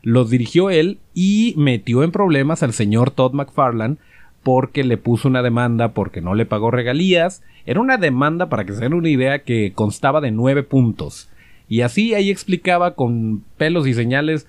los 0.03 0.29
dirigió 0.29 0.69
él 0.69 0.99
y 1.13 1.53
metió 1.57 2.03
en 2.03 2.11
problemas 2.11 2.63
al 2.63 2.73
señor 2.73 3.11
Todd 3.11 3.33
McFarlane 3.33 3.97
porque 4.43 4.83
le 4.83 4.97
puso 4.97 5.27
una 5.27 5.43
demanda 5.43 5.93
porque 5.93 6.21
no 6.21 6.33
le 6.33 6.45
pagó 6.45 6.71
regalías. 6.71 7.43
Era 7.65 7.79
una 7.79 7.97
demanda, 7.97 8.49
para 8.49 8.65
que 8.65 8.73
se 8.73 8.81
den 8.81 8.93
una 8.93 9.09
idea, 9.09 9.43
que 9.43 9.73
constaba 9.75 10.19
de 10.19 10.31
nueve 10.31 10.63
puntos. 10.63 11.29
Y 11.69 11.81
así 11.81 12.15
ahí 12.15 12.31
explicaba 12.31 12.95
con 12.95 13.43
pelos 13.57 13.87
y 13.87 13.93
señales 13.93 14.47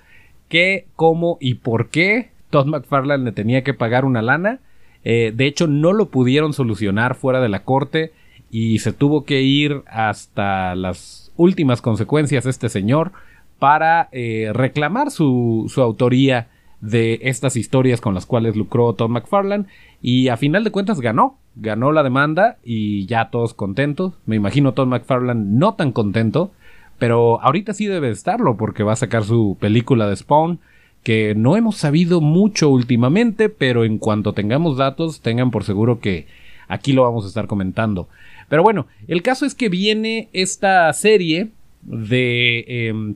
qué, 0.49 0.87
cómo 0.97 1.37
y 1.41 1.55
por 1.55 1.91
qué 1.91 2.31
Todd 2.53 2.67
McFarlane 2.67 3.25
le 3.25 3.33
tenía 3.33 3.65
que 3.65 3.75
pagar 3.75 4.05
una 4.05 4.23
lana. 4.23 4.61
Eh, 5.03 5.33
de 5.35 5.47
hecho, 5.47 5.67
no 5.67 5.93
lo 5.93 6.11
pudieron 6.11 6.53
solucionar 6.53 7.17
fuera 7.17 7.41
de 7.41 7.49
la 7.49 7.65
corte 7.65 8.13
y 8.53 8.79
se 8.79 8.93
tuvo 8.93 9.25
que 9.25 9.43
ir 9.43 9.83
hasta 9.89 10.77
las 10.77 11.33
últimas 11.37 11.83
consecuencias 11.83 12.47
este 12.47 12.69
señor 12.69 13.11
para 13.59 14.09
eh, 14.13 14.51
reclamar 14.53 15.11
su, 15.11 15.65
su 15.73 15.83
autoría 15.83 16.49
de 16.83 17.21
estas 17.23 17.57
historias 17.57 18.01
con 18.01 18.13
las 18.13 18.27
cuales 18.27 18.55
lucró 18.57 18.93
Todd 18.93 19.09
McFarlane 19.09 19.67
y 20.03 20.29
a 20.29 20.37
final 20.37 20.65
de 20.65 20.73
cuentas 20.73 21.01
ganó, 21.01 21.39
ganó 21.55 21.93
la 21.93 22.03
demanda 22.03 22.59
y 22.63 23.07
ya 23.07 23.31
todos 23.31 23.55
contentos. 23.55 24.15
Me 24.27 24.37
imagino 24.37 24.75
Todd 24.75 24.89
McFarlane 24.89 25.45
no 25.47 25.75
tan 25.75 25.93
contento, 25.93 26.53
pero 26.99 27.41
ahorita 27.41 27.73
sí 27.73 27.87
debe 27.87 28.11
estarlo 28.11 28.57
porque 28.57 28.83
va 28.83 28.93
a 28.93 28.97
sacar 28.97 29.25
su 29.25 29.57
película 29.59 30.07
de 30.07 30.17
Spawn 30.17 30.61
que 31.03 31.35
no 31.35 31.57
hemos 31.57 31.77
sabido 31.77 32.21
mucho 32.21 32.69
últimamente, 32.71 33.49
pero 33.49 33.85
en 33.85 33.99
cuanto 33.99 34.33
tengamos 34.33 34.77
datos, 34.77 35.21
tengan 35.21 35.51
por 35.51 35.65
seguro 35.65 36.01
que 36.01 36.27
aquí 36.69 36.93
lo 36.93 37.03
vamos 37.03 37.25
a 37.25 37.29
estar 37.29 37.47
comentando. 37.47 38.09
Pero 38.49 38.63
bueno, 38.63 38.87
el 39.09 39.23
caso 39.23 39.47
es 39.47 39.55
que 39.55 39.69
viene 39.69 40.29
esta 40.33 40.93
serie 40.93 41.49
de 41.83 42.65
em, 42.69 43.15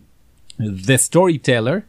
The 0.58 0.98
Storyteller, 0.98 1.84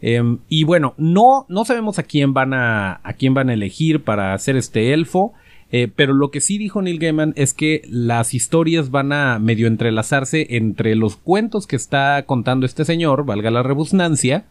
Em, 0.00 0.38
y 0.48 0.64
bueno, 0.64 0.94
no, 0.98 1.46
no 1.48 1.64
sabemos 1.64 1.98
a 1.98 2.02
quién 2.02 2.34
van 2.34 2.52
a, 2.54 3.00
a 3.02 3.12
quién 3.14 3.34
van 3.34 3.48
a 3.48 3.54
elegir 3.54 4.02
para 4.02 4.34
hacer 4.34 4.56
este 4.56 4.92
elfo. 4.92 5.32
Eh, 5.72 5.88
pero 5.94 6.14
lo 6.14 6.30
que 6.30 6.40
sí 6.40 6.58
dijo 6.58 6.80
Neil 6.80 7.00
Gaiman 7.00 7.32
es 7.34 7.52
que 7.52 7.82
las 7.88 8.34
historias 8.34 8.92
van 8.92 9.12
a 9.12 9.40
medio 9.40 9.66
entrelazarse 9.66 10.46
entre 10.50 10.94
los 10.94 11.16
cuentos 11.16 11.66
que 11.66 11.74
está 11.74 12.22
contando 12.24 12.66
este 12.66 12.84
señor, 12.84 13.24
valga 13.26 13.50
la 13.50 13.64
rebusnancia, 13.64 14.44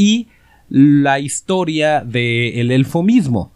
y 0.00 0.28
la 0.70 1.18
historia 1.18 2.02
del 2.02 2.70
elfo 2.70 3.02
mismo. 3.02 3.52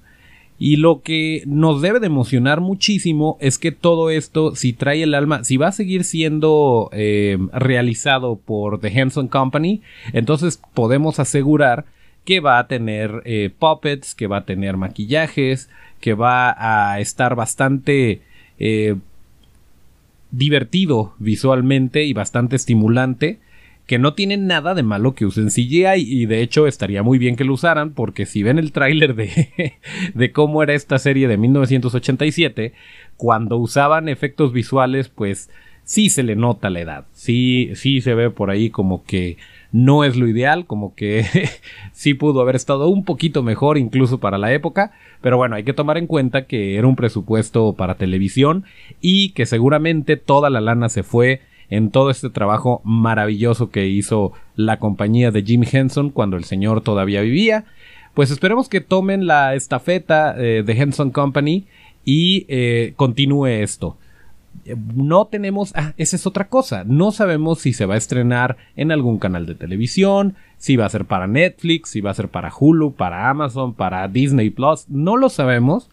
Y 0.58 0.76
lo 0.76 1.00
que 1.00 1.42
nos 1.46 1.80
debe 1.80 2.00
de 2.00 2.06
emocionar 2.06 2.60
muchísimo 2.60 3.38
es 3.40 3.56
que 3.56 3.72
todo 3.72 4.10
esto, 4.10 4.54
si 4.54 4.74
trae 4.74 5.02
el 5.02 5.14
alma, 5.14 5.42
si 5.42 5.56
va 5.56 5.68
a 5.68 5.72
seguir 5.72 6.04
siendo 6.04 6.90
eh, 6.92 7.38
realizado 7.54 8.36
por 8.36 8.78
The 8.78 9.00
Hanson 9.00 9.28
Company, 9.28 9.80
entonces 10.12 10.60
podemos 10.74 11.18
asegurar 11.18 11.86
que 12.26 12.40
va 12.40 12.58
a 12.58 12.68
tener 12.68 13.22
eh, 13.24 13.50
puppets, 13.58 14.14
que 14.14 14.26
va 14.26 14.38
a 14.38 14.44
tener 14.44 14.76
maquillajes, 14.76 15.70
que 16.00 16.12
va 16.12 16.54
a 16.58 17.00
estar 17.00 17.36
bastante 17.36 18.20
eh, 18.58 18.96
divertido 20.30 21.14
visualmente 21.18 22.04
y 22.04 22.12
bastante 22.12 22.56
estimulante 22.56 23.38
que 23.86 23.98
no 23.98 24.14
tienen 24.14 24.46
nada 24.46 24.74
de 24.74 24.82
malo 24.82 25.14
que 25.14 25.26
usen 25.26 25.48
CGI 25.48 25.96
y 25.96 26.26
de 26.26 26.40
hecho 26.40 26.66
estaría 26.66 27.02
muy 27.02 27.18
bien 27.18 27.36
que 27.36 27.44
lo 27.44 27.54
usaran 27.54 27.92
porque 27.92 28.24
si 28.26 28.42
ven 28.42 28.58
el 28.58 28.72
tráiler 28.72 29.14
de, 29.14 29.74
de 30.14 30.32
cómo 30.32 30.62
era 30.62 30.74
esta 30.74 30.98
serie 30.98 31.28
de 31.28 31.36
1987, 31.36 32.72
cuando 33.16 33.58
usaban 33.58 34.08
efectos 34.08 34.52
visuales 34.52 35.08
pues 35.08 35.50
sí 35.84 36.08
se 36.08 36.22
le 36.22 36.34
nota 36.34 36.70
la 36.70 36.80
edad, 36.80 37.04
sí, 37.12 37.70
sí 37.74 38.00
se 38.00 38.14
ve 38.14 38.30
por 38.30 38.50
ahí 38.50 38.70
como 38.70 39.04
que 39.04 39.36
no 39.70 40.04
es 40.04 40.16
lo 40.16 40.28
ideal, 40.28 40.66
como 40.66 40.94
que 40.94 41.26
sí 41.92 42.14
pudo 42.14 42.40
haber 42.40 42.56
estado 42.56 42.88
un 42.88 43.04
poquito 43.04 43.42
mejor 43.42 43.76
incluso 43.76 44.18
para 44.18 44.38
la 44.38 44.52
época, 44.52 44.92
pero 45.20 45.36
bueno, 45.36 45.56
hay 45.56 45.64
que 45.64 45.74
tomar 45.74 45.98
en 45.98 46.06
cuenta 46.06 46.46
que 46.46 46.76
era 46.76 46.86
un 46.86 46.96
presupuesto 46.96 47.74
para 47.74 47.96
televisión 47.96 48.64
y 49.02 49.30
que 49.30 49.44
seguramente 49.44 50.16
toda 50.16 50.48
la 50.48 50.62
lana 50.62 50.88
se 50.88 51.02
fue 51.02 51.42
en 51.70 51.90
todo 51.90 52.10
este 52.10 52.30
trabajo 52.30 52.80
maravilloso 52.84 53.70
que 53.70 53.86
hizo 53.86 54.32
la 54.56 54.78
compañía 54.78 55.30
de 55.30 55.42
Jim 55.42 55.64
Henson 55.70 56.10
cuando 56.10 56.36
el 56.36 56.44
señor 56.44 56.82
todavía 56.82 57.20
vivía. 57.20 57.64
Pues 58.14 58.30
esperemos 58.30 58.68
que 58.68 58.80
tomen 58.80 59.26
la 59.26 59.54
estafeta 59.54 60.34
eh, 60.38 60.62
de 60.64 60.72
Henson 60.72 61.10
Company 61.10 61.64
y 62.04 62.46
eh, 62.48 62.92
continúe 62.96 63.46
esto. 63.46 63.96
No 64.94 65.26
tenemos, 65.26 65.72
ah, 65.74 65.94
esa 65.96 66.14
es 66.14 66.26
otra 66.26 66.48
cosa, 66.48 66.84
no 66.86 67.10
sabemos 67.10 67.58
si 67.58 67.72
se 67.72 67.86
va 67.86 67.94
a 67.94 67.98
estrenar 67.98 68.56
en 68.76 68.92
algún 68.92 69.18
canal 69.18 69.46
de 69.46 69.56
televisión, 69.56 70.36
si 70.58 70.76
va 70.76 70.86
a 70.86 70.90
ser 70.90 71.06
para 71.06 71.26
Netflix, 71.26 71.90
si 71.90 72.00
va 72.00 72.12
a 72.12 72.14
ser 72.14 72.28
para 72.28 72.52
Hulu, 72.56 72.92
para 72.92 73.28
Amazon, 73.28 73.74
para 73.74 74.06
Disney 74.06 74.50
Plus, 74.50 74.88
no 74.88 75.16
lo 75.16 75.28
sabemos, 75.28 75.90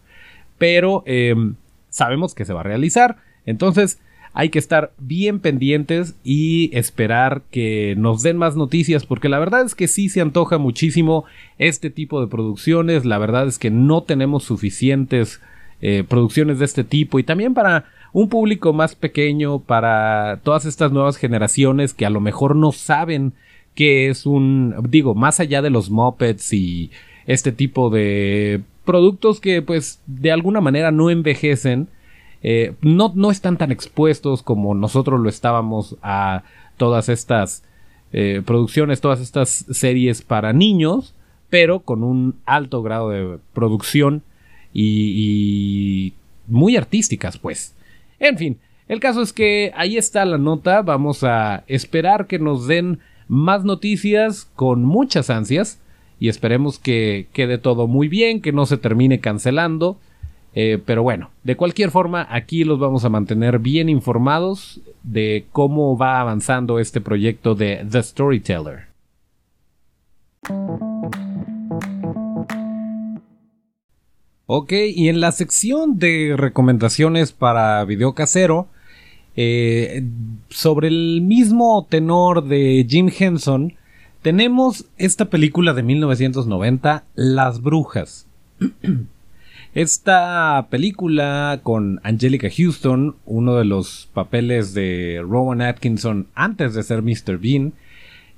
pero 0.58 1.02
em, 1.06 1.56
sabemos 1.90 2.34
que 2.34 2.44
se 2.44 2.52
va 2.52 2.60
a 2.60 2.64
realizar. 2.64 3.16
Entonces, 3.46 3.98
hay 4.34 4.48
que 4.48 4.58
estar 4.58 4.92
bien 4.98 5.40
pendientes 5.40 6.14
y 6.24 6.70
esperar 6.76 7.42
que 7.50 7.94
nos 7.98 8.22
den 8.22 8.38
más 8.38 8.56
noticias 8.56 9.04
porque 9.04 9.28
la 9.28 9.38
verdad 9.38 9.64
es 9.64 9.74
que 9.74 9.88
sí 9.88 10.08
se 10.08 10.20
antoja 10.20 10.58
muchísimo 10.58 11.24
este 11.58 11.90
tipo 11.90 12.20
de 12.20 12.28
producciones, 12.28 13.04
la 13.04 13.18
verdad 13.18 13.46
es 13.46 13.58
que 13.58 13.70
no 13.70 14.02
tenemos 14.02 14.44
suficientes 14.44 15.40
eh, 15.84 16.04
producciones 16.08 16.60
de 16.60 16.64
este 16.64 16.84
tipo. 16.84 17.18
Y 17.18 17.24
también 17.24 17.54
para 17.54 17.86
un 18.12 18.28
público 18.28 18.72
más 18.72 18.94
pequeño, 18.94 19.58
para 19.60 20.40
todas 20.44 20.64
estas 20.64 20.92
nuevas 20.92 21.16
generaciones 21.16 21.92
que 21.92 22.06
a 22.06 22.10
lo 22.10 22.20
mejor 22.20 22.54
no 22.54 22.72
saben 22.72 23.32
qué 23.74 24.08
es 24.08 24.24
un, 24.24 24.74
digo, 24.88 25.14
más 25.14 25.40
allá 25.40 25.60
de 25.60 25.70
los 25.70 25.90
mopeds 25.90 26.52
y 26.52 26.90
este 27.26 27.52
tipo 27.52 27.90
de 27.90 28.62
productos 28.84 29.40
que 29.40 29.62
pues 29.62 30.00
de 30.06 30.30
alguna 30.30 30.60
manera 30.60 30.90
no 30.90 31.10
envejecen, 31.10 31.88
eh, 32.42 32.74
no, 32.80 33.12
no 33.14 33.30
están 33.30 33.56
tan 33.56 33.70
expuestos 33.70 34.42
como 34.42 34.74
nosotros 34.74 35.20
lo 35.20 35.28
estábamos 35.28 35.96
a 36.02 36.42
todas 36.76 37.08
estas 37.08 37.62
eh, 38.12 38.42
producciones, 38.44 39.00
todas 39.00 39.20
estas 39.20 39.48
series 39.70 40.22
para 40.22 40.52
niños, 40.52 41.14
pero 41.48 41.80
con 41.80 42.02
un 42.02 42.34
alto 42.44 42.82
grado 42.82 43.10
de 43.10 43.38
producción 43.52 44.22
y, 44.74 46.14
muy 46.46 46.76
artísticas, 46.76 47.38
pues. 47.38 47.74
En 48.18 48.36
fin, 48.36 48.58
el 48.88 49.00
caso 49.00 49.22
es 49.22 49.32
que 49.32 49.72
ahí 49.76 49.96
está 49.96 50.24
la 50.24 50.38
nota, 50.38 50.82
vamos 50.82 51.24
a 51.24 51.64
esperar 51.68 52.26
que 52.26 52.38
nos 52.38 52.66
den 52.66 52.98
más 53.28 53.64
noticias 53.64 54.50
con 54.56 54.84
muchas 54.84 55.30
ansias 55.30 55.80
y 56.18 56.28
esperemos 56.28 56.78
que 56.78 57.28
quede 57.32 57.58
todo 57.58 57.86
muy 57.86 58.08
bien, 58.08 58.42
que 58.42 58.52
no 58.52 58.66
se 58.66 58.76
termine 58.76 59.20
cancelando. 59.20 59.98
Eh, 60.54 60.82
pero 60.84 61.02
bueno, 61.02 61.30
de 61.44 61.56
cualquier 61.56 61.90
forma, 61.90 62.26
aquí 62.30 62.64
los 62.64 62.78
vamos 62.78 63.04
a 63.04 63.08
mantener 63.08 63.58
bien 63.58 63.88
informados 63.88 64.80
de 65.02 65.46
cómo 65.52 65.96
va 65.96 66.20
avanzando 66.20 66.78
este 66.78 67.00
proyecto 67.00 67.54
de 67.54 67.86
The 67.90 68.02
Storyteller. 68.02 68.92
Ok, 74.46 74.72
y 74.72 75.08
en 75.08 75.20
la 75.20 75.32
sección 75.32 75.98
de 75.98 76.34
recomendaciones 76.36 77.32
para 77.32 77.82
video 77.86 78.12
casero, 78.14 78.66
eh, 79.34 80.04
sobre 80.50 80.88
el 80.88 81.22
mismo 81.22 81.86
tenor 81.88 82.44
de 82.44 82.84
Jim 82.86 83.08
Henson, 83.16 83.74
tenemos 84.20 84.84
esta 84.98 85.30
película 85.30 85.72
de 85.72 85.82
1990, 85.82 87.04
Las 87.14 87.62
Brujas. 87.62 88.26
Esta 89.74 90.66
película 90.68 91.60
con 91.62 91.98
Angelica 92.02 92.48
Houston, 92.54 93.16
uno 93.24 93.54
de 93.56 93.64
los 93.64 94.10
papeles 94.12 94.74
de 94.74 95.24
Rowan 95.26 95.62
Atkinson 95.62 96.26
antes 96.34 96.74
de 96.74 96.82
ser 96.82 97.00
Mr. 97.00 97.38
Bean, 97.38 97.72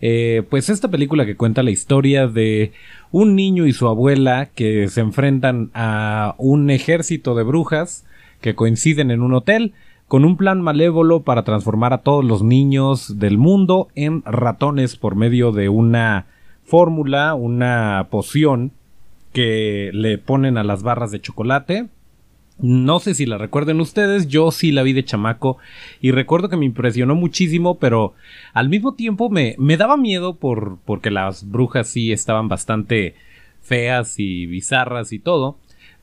eh, 0.01 0.45
pues 0.49 0.69
esta 0.69 0.93
película 0.93 1.27
que 1.27 1.35
cuenta 1.37 1.65
la 1.65 1.73
historia 1.73 2.29
de 2.29 2.71
un 3.11 3.35
niño 3.35 3.67
y 3.67 3.73
su 3.73 3.89
abuela 3.89 4.51
que 4.55 4.87
se 4.87 5.01
enfrentan 5.01 5.73
a 5.75 6.37
un 6.39 6.71
ejército 6.71 7.35
de 7.35 7.43
brujas 7.43 8.07
que 8.41 8.55
coinciden 8.55 9.11
en 9.11 9.21
un 9.21 9.35
hotel 9.35 9.73
con 10.07 10.25
un 10.25 10.37
plan 10.37 10.61
malévolo 10.61 11.25
para 11.25 11.43
transformar 11.43 11.93
a 11.93 12.03
todos 12.03 12.25
los 12.25 12.45
niños 12.45 13.19
del 13.19 13.39
mundo 13.39 13.89
en 13.97 14.23
ratones 14.25 14.95
por 14.95 15.17
medio 15.17 15.51
de 15.51 15.69
una 15.69 16.27
fórmula, 16.63 17.35
una 17.35 18.07
poción 18.09 18.71
que 19.35 19.91
le 19.93 20.17
ponen 20.17 20.57
a 20.57 20.65
las 20.65 20.83
barras 20.83 21.11
de 21.11 21.21
chocolate. 21.21 21.89
No 22.59 23.01
sé 23.01 23.15
si 23.15 23.27
la 23.27 23.37
recuerden 23.37 23.81
ustedes, 23.81 24.29
yo 24.29 24.53
sí 24.53 24.71
la 24.71 24.85
vi 24.85 24.93
de 24.93 25.05
chamaco 25.05 25.59
y 26.01 26.13
recuerdo 26.13 26.49
que 26.49 26.57
me 26.57 26.65
impresionó 26.65 27.17
muchísimo, 27.17 27.81
pero 27.81 28.15
al 28.53 28.69
mismo 28.69 28.95
tiempo 28.95 29.29
me, 29.29 29.57
me 29.59 29.77
daba 29.77 29.97
miedo 29.97 30.37
por, 30.37 30.79
porque 30.85 31.11
las 31.11 31.51
brujas 31.51 31.89
sí 31.89 32.13
estaban 32.13 32.49
bastante 32.49 33.17
feas 33.61 34.21
y 34.21 34.47
bizarras 34.47 35.13
y 35.13 35.19
todo, 35.19 35.59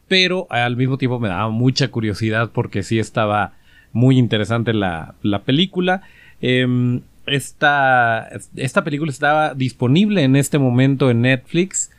pero 0.09 0.45
al 0.49 0.75
mismo 0.75 0.97
tiempo 0.97 1.21
me 1.21 1.29
daba 1.29 1.49
mucha 1.49 1.87
curiosidad 1.87 2.51
porque 2.53 2.83
sí 2.83 2.99
estaba 2.99 3.53
muy 3.93 4.17
interesante 4.17 4.73
la, 4.73 5.15
la 5.21 5.43
película. 5.43 6.01
Em, 6.41 6.99
esta, 7.27 8.27
esta 8.57 8.83
película 8.83 9.09
estaba 9.09 9.53
disponible 9.53 10.23
en 10.23 10.35
este 10.35 10.59
momento 10.59 11.09
en 11.09 11.21
Netflix. 11.21 11.91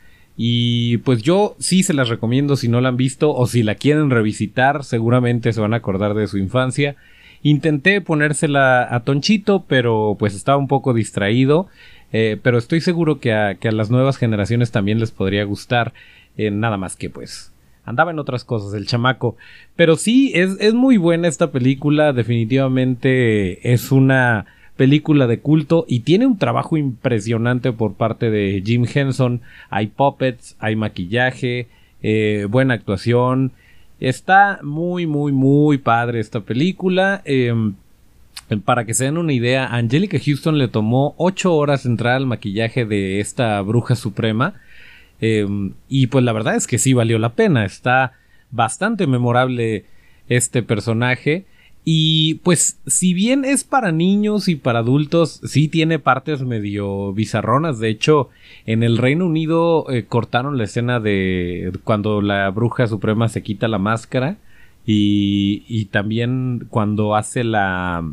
Y 0.45 0.97
pues 0.99 1.23
yo 1.23 1.55
sí 1.61 1.85
se 1.85 1.95
las 1.95 2.09
recomiendo 2.09 2.57
si 2.57 2.67
no 2.67 2.81
la 2.81 2.89
han 2.89 2.97
visto 2.97 3.33
o 3.33 3.47
si 3.47 3.63
la 3.63 3.77
quieren 3.77 4.11
revisitar, 4.11 4.83
seguramente 4.83 5.53
se 5.53 5.61
van 5.61 5.73
a 5.73 5.77
acordar 5.77 6.15
de 6.15 6.27
su 6.27 6.37
infancia. 6.37 6.97
Intenté 7.45 8.01
ponérsela 8.01 8.93
a 8.93 9.05
Tonchito, 9.05 9.65
pero 9.69 10.17
pues 10.19 10.35
estaba 10.35 10.59
un 10.59 10.67
poco 10.67 10.95
distraído. 10.95 11.69
Eh, 12.13 12.41
pero 12.43 12.59
estoy 12.59 12.81
seguro 12.81 13.21
que 13.21 13.33
a, 13.33 13.55
que 13.55 13.69
a, 13.69 13.71
las 13.73 13.93
nuevas 13.93 14.17
generaciones 14.17 14.73
también 14.73 14.99
les 14.99 15.13
podría 15.13 15.45
gustar. 15.45 15.93
Eh, 16.37 16.51
nada 16.51 16.77
más 16.77 16.97
que 16.97 17.09
pues 17.09 17.53
andaba 17.85 18.11
en 18.11 18.19
otras 18.19 18.45
cosas 18.45 18.75
el 18.75 18.89
chamaco. 18.89 19.37
Pero 19.77 19.95
sí, 19.95 20.33
es, 20.35 20.57
es 20.59 20.75
muy 20.75 20.97
buena 20.97 21.29
esta 21.29 21.53
película. 21.53 22.13
Definitivamente 22.13 23.73
es 23.73 23.93
una 23.93 24.47
película 24.76 25.26
de 25.26 25.41
culto 25.41 25.85
y 25.88 26.00
tiene 26.00 26.26
un 26.26 26.38
trabajo 26.38 26.76
impresionante 26.76 27.73
por 27.73 27.95
parte 27.95 28.31
de 28.31 28.62
Jim 28.64 28.87
Henson. 28.93 29.41
Hay 29.71 29.88
puppets, 29.88 30.57
hay 30.59 30.76
maquillaje, 30.76 31.69
eh, 32.02 32.47
buena 32.49 32.75
actuación. 32.75 33.52
Está 34.00 34.59
muy, 34.62 35.07
muy, 35.07 35.32
muy 35.32 35.78
padre 35.78 36.21
esta 36.21 36.41
película. 36.41 37.23
Em, 37.25 37.75
para 38.65 38.85
que 38.85 38.95
se 38.95 39.04
den 39.04 39.19
una 39.19 39.32
idea, 39.32 39.67
Angelica 39.67 40.19
Houston 40.19 40.58
le 40.58 40.69
tomó 40.69 41.15
8 41.19 41.54
horas 41.54 41.87
entrar 41.87 42.15
al 42.15 42.26
maquillaje 42.26 42.85
de 42.85 43.21
esta 43.21 43.61
bruja 43.63 43.95
suprema. 43.95 44.54
Em, 45.21 45.75
y 45.89 46.08
pues 46.08 46.25
la 46.25 46.32
verdad 46.32 46.56
es 46.56 46.67
que 46.67 46.78
sí 46.78 46.93
valió 46.93 47.19
la 47.19 47.35
pena. 47.35 47.65
Está 47.65 48.13
bastante 48.50 49.06
memorable 49.06 49.85
este 50.28 50.63
personaje. 50.63 51.45
Y 51.84 52.34
pues, 52.45 52.78
si 52.86 53.12
bien 53.12 53.45
es 53.45 53.64
para 53.64 53.90
niños 53.90 54.47
y 54.49 54.54
para 54.54 54.80
adultos, 54.80 55.40
sí 55.45 55.66
tiene 55.66 55.99
partes 55.99 56.42
medio 56.42 57.12
bizarronas. 57.12 57.80
De 57.80 57.88
hecho, 57.88 58.28
en 58.66 58.84
el 58.84 58.99
Reino 58.99 59.26
Unido 59.26 59.90
eh, 59.90 60.04
cortaron 60.04 60.58
la 60.58 60.64
escena 60.64 61.00
de 61.00 61.73
cuando 61.82 62.21
la 62.23 62.49
bruja 62.50 62.86
suprema 62.86 63.28
se 63.28 63.42
quita 63.42 63.66
la 63.66 63.78
máscara. 63.78 64.36
Y, 64.86 65.64
y 65.68 65.86
también 65.86 66.66
cuando 66.71 67.16
hace 67.16 67.42
la, 67.42 68.04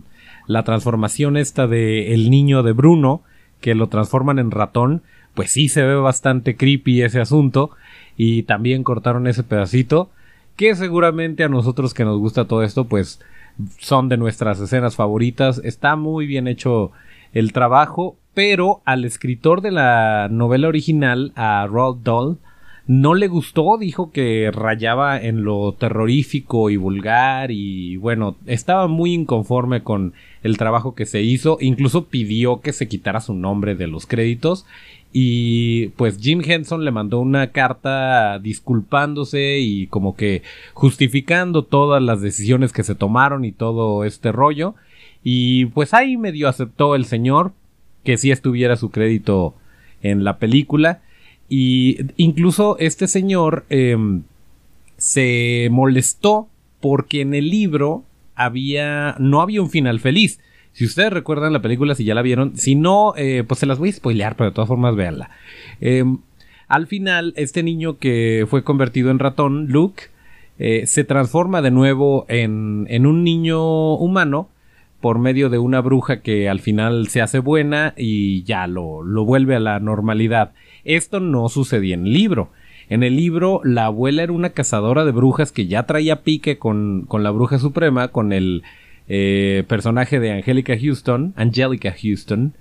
la 0.48 0.64
transformación 0.64 1.38
esta 1.38 1.68
de 1.68 2.14
el 2.14 2.32
niño 2.32 2.64
de 2.64 2.74
Bruno, 2.74 3.22
que 3.62 3.76
lo 3.76 3.88
transforman 3.88 4.40
en 4.40 4.52
ratón, 4.52 5.04
pues 5.36 5.52
sí 5.52 5.70
se 5.70 5.84
ve 5.84 5.96
bastante 5.96 6.56
creepy 6.56 7.04
ese 7.04 7.22
asunto. 7.22 7.70
Y 8.18 8.44
también 8.44 8.84
cortaron 8.84 9.28
ese 9.28 9.44
pedacito. 9.44 10.10
Que 10.56 10.76
seguramente 10.76 11.44
a 11.44 11.50
nosotros 11.50 11.94
que 11.94 12.04
nos 12.04 12.18
gusta 12.18 12.46
todo 12.46 12.64
esto, 12.64 12.86
pues 12.86 13.22
son 13.78 14.10
de 14.10 14.18
nuestras 14.18 14.60
escenas 14.60 14.96
favoritas. 14.96 15.62
Está 15.64 15.96
muy 15.96 16.26
bien 16.26 16.48
hecho 16.48 16.92
el 17.34 17.54
trabajo, 17.54 18.18
pero 18.34 18.82
al 18.86 19.06
escritor 19.06 19.62
de 19.62 19.72
la 19.72 20.28
novela 20.30 20.68
original, 20.68 21.32
a 21.36 21.68
Roald 21.68 22.04
Dahl, 22.04 22.38
no 22.90 23.14
le 23.14 23.28
gustó, 23.28 23.78
dijo 23.78 24.12
que 24.12 24.50
rayaba 24.52 25.22
en 25.22 25.44
lo 25.44 25.74
terrorífico 25.74 26.72
y 26.72 26.76
vulgar 26.76 27.52
y 27.52 27.98
bueno, 27.98 28.36
estaba 28.48 28.88
muy 28.88 29.14
inconforme 29.14 29.84
con 29.84 30.14
el 30.42 30.58
trabajo 30.58 30.96
que 30.96 31.06
se 31.06 31.22
hizo, 31.22 31.60
incluso 31.62 32.06
pidió 32.06 32.62
que 32.62 32.74
se 32.74 32.88
quitara 32.88 33.22
su 33.22 33.36
nombre 33.36 33.76
de 33.76 33.86
los 33.86 34.08
créditos 34.08 34.66
y 35.12 35.88
pues 35.90 36.20
Jim 36.20 36.42
Henson 36.46 36.86
le 36.86 36.92
mandó 36.92 37.20
una 37.20 37.52
carta 37.52 38.38
disculpándose 38.40 39.60
y 39.60 39.88
como 39.88 40.16
que 40.16 40.44
justificando 40.74 41.64
todas 41.64 42.02
las 42.02 42.22
decisiones 42.22 42.72
que 42.72 42.84
se 42.84 42.96
tomaron 42.96 43.44
y 43.44 43.52
todo 43.52 44.04
este 44.04 44.32
rollo. 44.32 44.76
Y 45.24 45.66
pues 45.68 45.94
ahí 45.94 46.16
medio 46.16 46.48
aceptó 46.48 46.96
el 46.96 47.06
señor 47.06 47.54
que 48.04 48.18
sí 48.18 48.32
estuviera 48.32 48.76
su 48.76 48.92
crédito 48.92 49.56
en 50.04 50.24
la 50.24 50.38
película. 50.38 51.02
Y 51.50 51.98
incluso 52.18 52.78
este 52.78 53.08
señor 53.08 53.66
em, 53.70 54.22
se 54.98 55.70
molestó 55.72 56.48
porque 56.82 57.22
en 57.22 57.34
el 57.34 57.50
libro 57.50 58.04
había 58.36 59.16
no 59.18 59.42
había 59.42 59.62
un 59.62 59.72
final 59.72 60.00
feliz 60.00 60.40
si 60.74 60.86
ustedes 60.86 61.12
recuerdan 61.12 61.54
la 61.54 61.62
película, 61.62 61.96
si 61.96 62.04
ya 62.06 62.16
la 62.16 62.22
vieron, 62.22 62.56
si 62.58 62.76
no, 62.76 63.14
eh, 63.18 63.44
pues 63.48 63.60
se 63.60 63.66
las 63.66 63.80
voy 63.80 63.90
a 63.90 63.94
spoilear, 63.94 64.36
pero 64.36 64.50
de 64.50 64.56
todas 64.56 64.68
formas 64.68 64.96
véanla. 64.96 65.30
Em, 65.82 66.20
al 66.68 66.88
final, 66.88 67.34
este 67.36 67.64
niño 67.64 67.98
que 67.98 68.46
fue 68.50 68.64
convertido 68.64 69.12
en 69.12 69.20
ratón, 69.20 69.68
Luke, 69.68 70.04
eh, 70.60 70.86
se 70.86 71.04
transforma 71.04 71.62
de 71.62 71.72
nuevo 71.72 72.26
en, 72.28 72.86
en 72.90 73.06
un 73.06 73.24
niño 73.24 73.96
humano 73.96 74.50
por 75.02 75.18
medio 75.18 75.50
de 75.50 75.58
una 75.58 75.82
bruja 75.82 76.22
que 76.22 76.50
al 76.50 76.60
final 76.60 77.08
se 77.08 77.22
hace 77.22 77.40
buena 77.40 77.94
y 77.98 78.44
ya 78.44 78.68
lo, 78.68 79.02
lo 79.04 79.26
vuelve 79.26 79.56
a 79.56 79.60
la 79.60 79.80
normalidad. 79.80 80.52
Esto 80.84 81.20
no 81.20 81.50
sucedía 81.50 81.96
en 81.96 82.06
el 82.06 82.14
libro. 82.14 82.52
En 82.90 83.04
el 83.04 83.16
libro, 83.16 83.62
la 83.64 83.86
abuela 83.86 84.24
era 84.24 84.34
una 84.34 84.50
cazadora 84.50 85.06
de 85.06 85.12
brujas 85.12 85.52
que 85.52 85.68
ya 85.68 85.84
traía 85.84 86.24
pique 86.24 86.58
con, 86.58 87.06
con 87.08 87.24
la 87.24 87.32
bruja 87.32 87.60
suprema, 87.60 88.10
con 88.10 88.34
el 88.34 88.64
eh, 89.10 89.64
personaje 89.68 90.20
de 90.20 90.32
Angelica 90.32 90.78
Houston, 90.80 91.34
Angelica 91.36 91.94
Houston, 92.02 92.54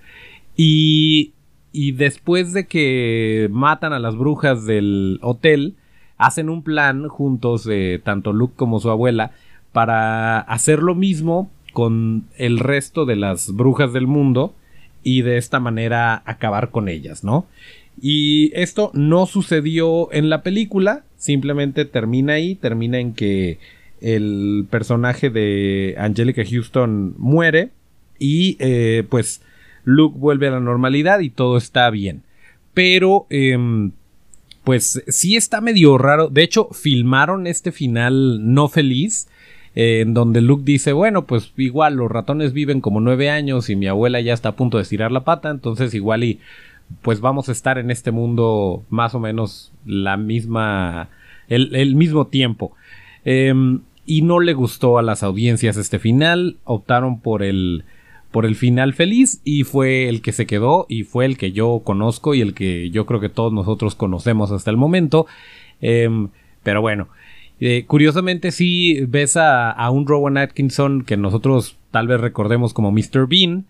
y, 0.56 1.32
y 1.72 1.92
después 1.92 2.52
de 2.52 2.66
que 2.66 3.48
matan 3.52 3.92
a 3.92 3.98
las 3.98 4.16
brujas 4.16 4.66
del 4.66 5.20
hotel, 5.22 5.74
hacen 6.16 6.48
un 6.48 6.62
plan 6.62 7.06
juntos, 7.08 7.68
eh, 7.70 8.00
tanto 8.02 8.32
Luke 8.32 8.54
como 8.56 8.80
su 8.80 8.90
abuela, 8.90 9.30
para 9.72 10.40
hacer 10.40 10.82
lo 10.82 10.94
mismo 10.94 11.50
con 11.72 12.24
el 12.37 12.58
resto 12.58 13.04
de 13.04 13.16
las 13.16 13.54
brujas 13.54 13.92
del 13.92 14.06
mundo 14.06 14.54
y 15.04 15.22
de 15.22 15.37
esta 15.37 15.61
manera 15.61 16.22
acabar 16.26 16.70
con 16.70 16.88
ellas, 16.88 17.22
¿no? 17.22 17.46
Y 18.00 18.50
esto 18.54 18.90
no 18.94 19.26
sucedió 19.26 20.12
en 20.12 20.28
la 20.28 20.42
película, 20.42 21.04
simplemente 21.16 21.84
termina 21.84 22.34
ahí, 22.34 22.54
termina 22.54 22.98
en 22.98 23.12
que 23.14 23.58
el 24.00 24.66
personaje 24.70 25.30
de 25.30 25.94
Angelica 25.98 26.42
Houston 26.48 27.14
muere 27.18 27.70
y 28.18 28.56
eh, 28.61 29.04
pues 29.08 29.42
Luke 29.84 30.18
vuelve 30.18 30.48
a 30.48 30.52
la 30.52 30.61
normalidad 30.61 31.20
y 31.20 31.30
todo 31.30 31.56
está 31.56 31.88
bien. 31.90 32.22
Pero 32.74 33.26
em, 33.30 33.92
pues 34.64 35.02
sí 35.08 35.37
está 35.37 35.61
medio 35.61 35.98
raro. 35.98 36.28
De 36.28 36.42
hecho, 36.42 36.68
filmaron 36.72 37.46
este 37.46 37.72
final 37.72 38.52
no 38.52 38.68
feliz 38.68 39.28
eh, 39.74 40.00
en 40.00 40.12
donde 40.12 40.40
Luke 40.40 40.64
dice, 40.64 40.92
bueno, 40.92 41.24
pues 41.24 41.52
igual 41.56 41.94
los 41.94 42.11
ratones 42.11 42.52
viven 42.52 42.80
como 42.80 43.00
nueve 43.00 43.30
años 43.30 43.70
y 43.70 43.76
mi 43.76 43.87
abuela 43.87 44.20
ya 44.20 44.32
está 44.32 44.50
a 44.50 44.56
punto 44.56 44.76
de 44.76 44.82
estirar 44.82 45.12
la 45.12 45.24
pata, 45.24 45.50
entonces 45.50 45.94
igual 45.94 46.24
y 46.24 46.40
pues 47.02 47.20
vamos 47.20 47.48
a 47.48 47.52
estar 47.52 47.78
en 47.78 47.90
este 47.90 48.11
mundo 48.11 48.82
más 48.90 49.14
o 49.14 49.20
menos 49.20 49.72
la 49.87 50.16
misma, 50.16 51.11
el, 51.48 51.94
mismo 51.94 52.26
tiempo. 52.26 52.74
Em, 53.30 53.80
y 54.06 54.22
no 54.22 54.40
le 54.40 54.54
gustó 54.54 54.96
a 54.96 55.02
las 55.02 55.22
audiencias 55.22 55.76
este 55.76 55.98
final, 55.98 56.56
optaron 56.64 57.20
por 57.20 57.42
el, 57.42 57.84
por 58.30 58.46
el 58.46 58.56
final 58.56 58.94
feliz 58.94 59.42
y 59.44 59.64
fue 59.64 60.08
el 60.08 60.22
que 60.22 60.32
se 60.32 60.46
quedó 60.46 60.86
y 60.88 61.02
fue 61.02 61.26
el 61.26 61.36
que 61.36 61.52
yo 61.52 61.82
conozco 61.84 62.34
y 62.34 62.40
el 62.40 62.54
que 62.54 62.88
yo 62.88 63.04
creo 63.04 63.20
que 63.20 63.28
todos 63.28 63.52
nosotros 63.52 63.94
conocemos 63.94 64.50
hasta 64.50 64.70
el 64.70 64.78
momento. 64.78 65.26
Em, 65.82 66.30
pero 66.62 66.80
bueno, 66.80 67.08
eh, 67.60 67.84
curiosamente 67.86 68.50
sí 68.50 69.00
ves 69.06 69.36
a, 69.36 69.90
un 69.90 70.06
Rowan 70.06 70.38
Atkinson 70.38 71.02
que 71.02 71.18
nosotros 71.18 71.76
tal 71.90 72.08
vez 72.08 72.22
recordemos 72.22 72.72
como 72.72 72.92
Mr. 72.92 73.26
Bean, 73.28 73.66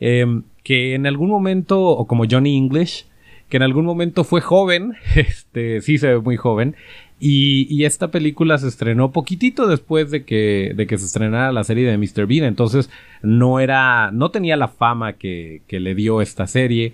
em, 0.00 0.42
que 0.62 0.94
en 0.94 1.06
algún 1.06 1.30
momento, 1.30 1.80
o 1.82 2.06
como 2.06 2.24
Johnny 2.30 2.58
English, 2.58 3.06
que 3.48 3.56
en 3.56 3.62
algún 3.62 3.86
momento 3.86 4.22
fue 4.24 4.42
joven, 4.42 4.96
este, 5.16 5.80
sí 5.80 5.96
se 5.96 6.08
ve 6.08 6.20
muy 6.20 6.36
joven, 6.36 6.76
y, 7.20 7.84
esta 7.84 8.10
película 8.10 8.58
se 8.58 8.68
estrenó 8.68 9.10
poquitito 9.12 9.66
después 9.66 10.10
de 10.10 10.24
que, 10.24 10.72
de 10.76 10.86
que 10.86 10.98
se 10.98 11.06
estrenara 11.06 11.52
la 11.52 11.64
serie 11.64 11.88
de 11.88 11.98
Mr. 11.98 12.26
Bean, 12.26 12.44
entonces 12.44 12.90
no 13.22 13.60
era, 13.60 14.10
no 14.12 14.30
tenía 14.30 14.56
la 14.56 14.68
fama 14.68 15.14
que, 15.14 15.62
que 15.66 15.80
le 15.80 15.94
dio 15.94 16.20
esta 16.20 16.46
serie, 16.46 16.92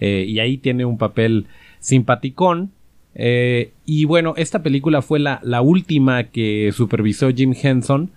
eh, 0.00 0.24
y 0.26 0.38
ahí 0.38 0.56
tiene 0.56 0.84
un 0.84 0.98
papel 0.98 1.46
simpaticón, 1.80 2.72
eh, 3.14 3.72
y 3.84 4.04
bueno, 4.04 4.34
esta 4.36 4.62
película 4.62 5.02
fue 5.02 5.18
la, 5.18 5.40
la, 5.42 5.62
última 5.62 6.24
que 6.24 6.70
supervisó 6.74 7.30
Jim 7.30 7.54
Henson 7.60 8.10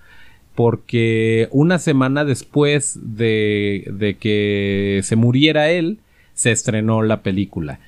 porque 0.55 1.47
una 1.51 1.79
semana 1.79 2.25
después 2.25 2.99
de, 3.01 3.89
de, 3.93 4.15
que 4.15 4.99
se 5.03 5.15
muriera 5.15 5.71
él, 5.71 5.99
se 6.33 6.51
estrenó 6.51 7.01
la 7.01 7.21
película. 7.21 7.79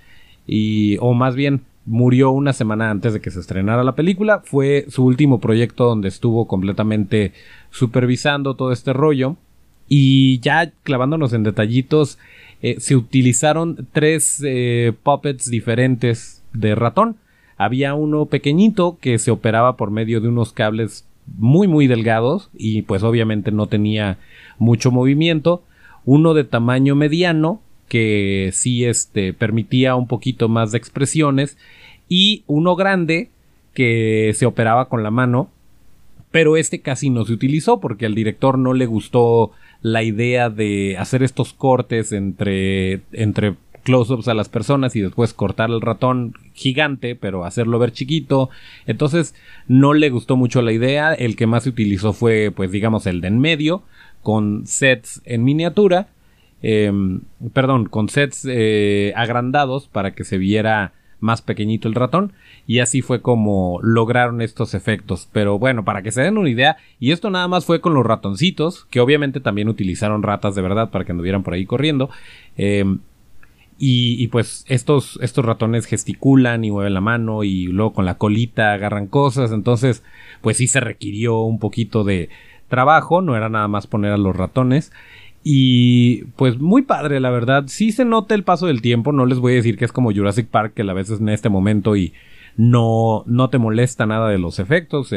Y, 0.48 0.96
o 1.02 1.14
más 1.14 1.36
bien, 1.36 1.64
murió 1.86 2.32
una 2.32 2.54
semana 2.54 2.92
antes 2.92 3.14
de 3.14 3.22
que 3.22 3.32
se 3.32 3.40
estrenara 3.40 3.84
la 3.84 3.96
película. 3.96 4.42
Fue 4.44 4.86
su 4.90 5.06
último 5.06 5.40
proyecto 5.40 5.86
donde 5.86 6.08
estuvo 6.08 6.48
completamente 6.48 7.34
supervisando 7.70 8.56
todo 8.56 8.72
este 8.72 8.94
rollo. 8.94 9.38
Y 9.88 10.40
ya 10.40 10.72
clavándonos 10.84 11.34
en 11.34 11.44
detallitos, 11.44 12.18
eh, 12.62 12.80
se 12.80 12.96
utilizaron 12.96 13.88
tres 13.92 14.42
eh, 14.46 14.94
puppets 15.04 15.50
diferentes 15.50 16.44
de 16.54 16.76
ratón. 16.76 17.18
Había 17.58 17.94
uno 17.94 18.26
pequeñito 18.28 18.98
que 19.02 19.20
se 19.20 19.32
operaba 19.32 19.76
por 19.76 19.92
medio 19.92 20.22
de 20.22 20.30
unos 20.30 20.54
cables 20.54 21.06
muy 21.38 21.68
muy 21.68 21.88
delgados 21.88 22.50
y 22.54 22.82
pues 22.84 23.04
obviamente 23.04 23.52
no 23.52 23.68
tenía 23.68 24.18
mucho 24.58 24.92
movimiento. 24.92 25.64
Uno 26.06 26.34
de 26.34 26.44
tamaño 26.44 26.96
mediano 26.96 27.62
que 27.92 28.52
sí 28.54 28.86
este, 28.86 29.34
permitía 29.34 29.96
un 29.96 30.08
poquito 30.08 30.48
más 30.48 30.72
de 30.72 30.78
expresiones 30.78 31.58
y 32.08 32.46
uno 32.48 32.78
grande 32.78 33.32
que 33.74 34.32
se 34.34 34.46
operaba 34.46 34.88
con 34.88 35.04
la 35.04 35.12
mano 35.12 35.50
pero 36.32 36.56
este 36.56 36.80
casi 36.80 37.10
no 37.10 37.26
se 37.26 37.34
utilizó 37.34 37.82
porque 37.82 38.06
al 38.06 38.16
director 38.16 38.58
no 38.58 38.74
le 38.74 38.86
gustó 38.86 39.52
la 39.82 40.02
idea 40.02 40.50
de 40.50 40.96
hacer 40.98 41.24
estos 41.24 41.52
cortes 41.52 42.14
entre, 42.14 43.02
entre 43.12 43.56
close-ups 43.84 44.30
a 44.30 44.34
las 44.34 44.48
personas 44.48 44.96
y 44.96 45.02
después 45.02 45.34
cortar 45.34 45.70
el 45.70 45.82
ratón 45.82 46.34
gigante, 46.54 47.16
pero 47.16 47.44
hacerlo 47.44 47.80
ver 47.80 47.92
chiquito. 47.92 48.50
Entonces 48.86 49.36
no 49.68 49.94
le 49.94 50.10
gustó 50.10 50.38
mucho 50.38 50.62
la 50.62 50.72
idea. 50.72 51.14
El 51.14 51.36
que 51.36 51.48
más 51.48 51.64
se 51.64 51.70
utilizó 51.70 52.14
fue, 52.14 52.54
pues 52.56 52.72
digamos, 52.72 53.08
el 53.08 53.20
de 53.20 53.28
en 53.28 53.40
medio, 53.40 53.84
con 54.24 54.66
sets 54.66 55.22
en 55.26 55.44
miniatura. 55.44 56.08
Em, 56.62 57.22
perdón, 57.54 57.86
con 57.86 58.10
sets 58.10 58.46
eh, 58.50 59.14
agrandados 59.16 59.88
para 59.88 60.12
que 60.12 60.24
se 60.24 60.38
viera 60.38 60.94
más 61.20 61.42
pequeñito 61.42 61.88
el 61.88 61.96
ratón 61.96 62.34
y 62.66 62.80
así 62.80 63.02
fue 63.02 63.22
como 63.22 63.80
lograron 63.84 64.42
estos 64.42 64.74
efectos 64.74 65.30
pero 65.32 65.60
bueno 65.60 65.86
para 65.86 66.02
que 66.02 66.12
se 66.12 66.24
den 66.24 66.40
una 66.40 66.50
idea 66.50 66.78
y 67.00 67.12
esto 67.12 67.30
nada 67.30 67.48
más 67.48 67.64
fue 67.64 67.80
con 67.80 67.94
los 67.94 68.04
ratoncitos 68.04 68.86
que 68.90 69.00
obviamente 69.00 69.40
también 69.40 69.70
utilizaron 69.70 70.24
ratas 70.24 70.56
de 70.56 70.64
verdad 70.64 70.90
para 70.90 71.06
que 71.06 71.12
anduvieran 71.12 71.44
por 71.44 71.54
ahí 71.54 71.66
corriendo 71.66 72.10
eh, 72.58 72.86
y, 73.84 74.28
pues 74.28 74.64
estos, 74.68 75.18
estos 75.24 75.44
ratones 75.44 75.88
gesticulan 75.88 76.64
y 76.64 76.70
mueven 76.70 76.94
la 76.94 77.02
mano 77.02 77.44
y 77.44 77.64
luego 77.64 77.94
con 77.94 78.06
la 78.06 78.14
colita 78.14 78.74
agarran 78.74 79.08
cosas. 79.08 79.52
Entonces, 79.52 80.04
pues 80.42 80.58
sí 80.58 80.68
se 80.68 80.82
requirió 80.82 81.42
un 81.42 81.58
poquito 81.58 82.04
de 82.04 82.30
trabajo. 82.68 83.24
No 83.24 83.36
era 83.36 83.50
nada 83.50 83.68
más 83.68 83.88
poner 83.88 84.12
a 84.12 84.18
los 84.18 84.36
ratones. 84.36 84.92
Y 85.44 86.26
pues 86.36 86.60
muy 86.60 86.84
padre, 86.84 87.20
la 87.20 87.30
verdad. 87.30 87.66
Sí 87.68 87.92
se 87.92 88.06
nota 88.06 88.36
el 88.36 88.44
paso 88.44 88.68
del 88.68 88.82
tiempo. 88.82 89.12
No 89.12 89.26
les 89.26 89.40
voy 89.40 89.54
a 89.54 89.56
decir 89.56 89.78
que 89.78 89.86
es 89.86 89.92
como 89.92 90.14
Jurassic 90.14 90.48
Park, 90.48 90.74
que 90.76 90.84
a 90.84 90.94
veces 90.94 91.20
en 91.20 91.30
este 91.30 91.50
momento 91.50 91.96
y 91.96 92.14
no, 92.58 93.24
no 93.26 93.50
te 93.50 93.58
molesta 93.58 94.06
nada 94.06 94.30
de 94.30 94.38
los 94.38 94.60
efectos. 94.60 95.14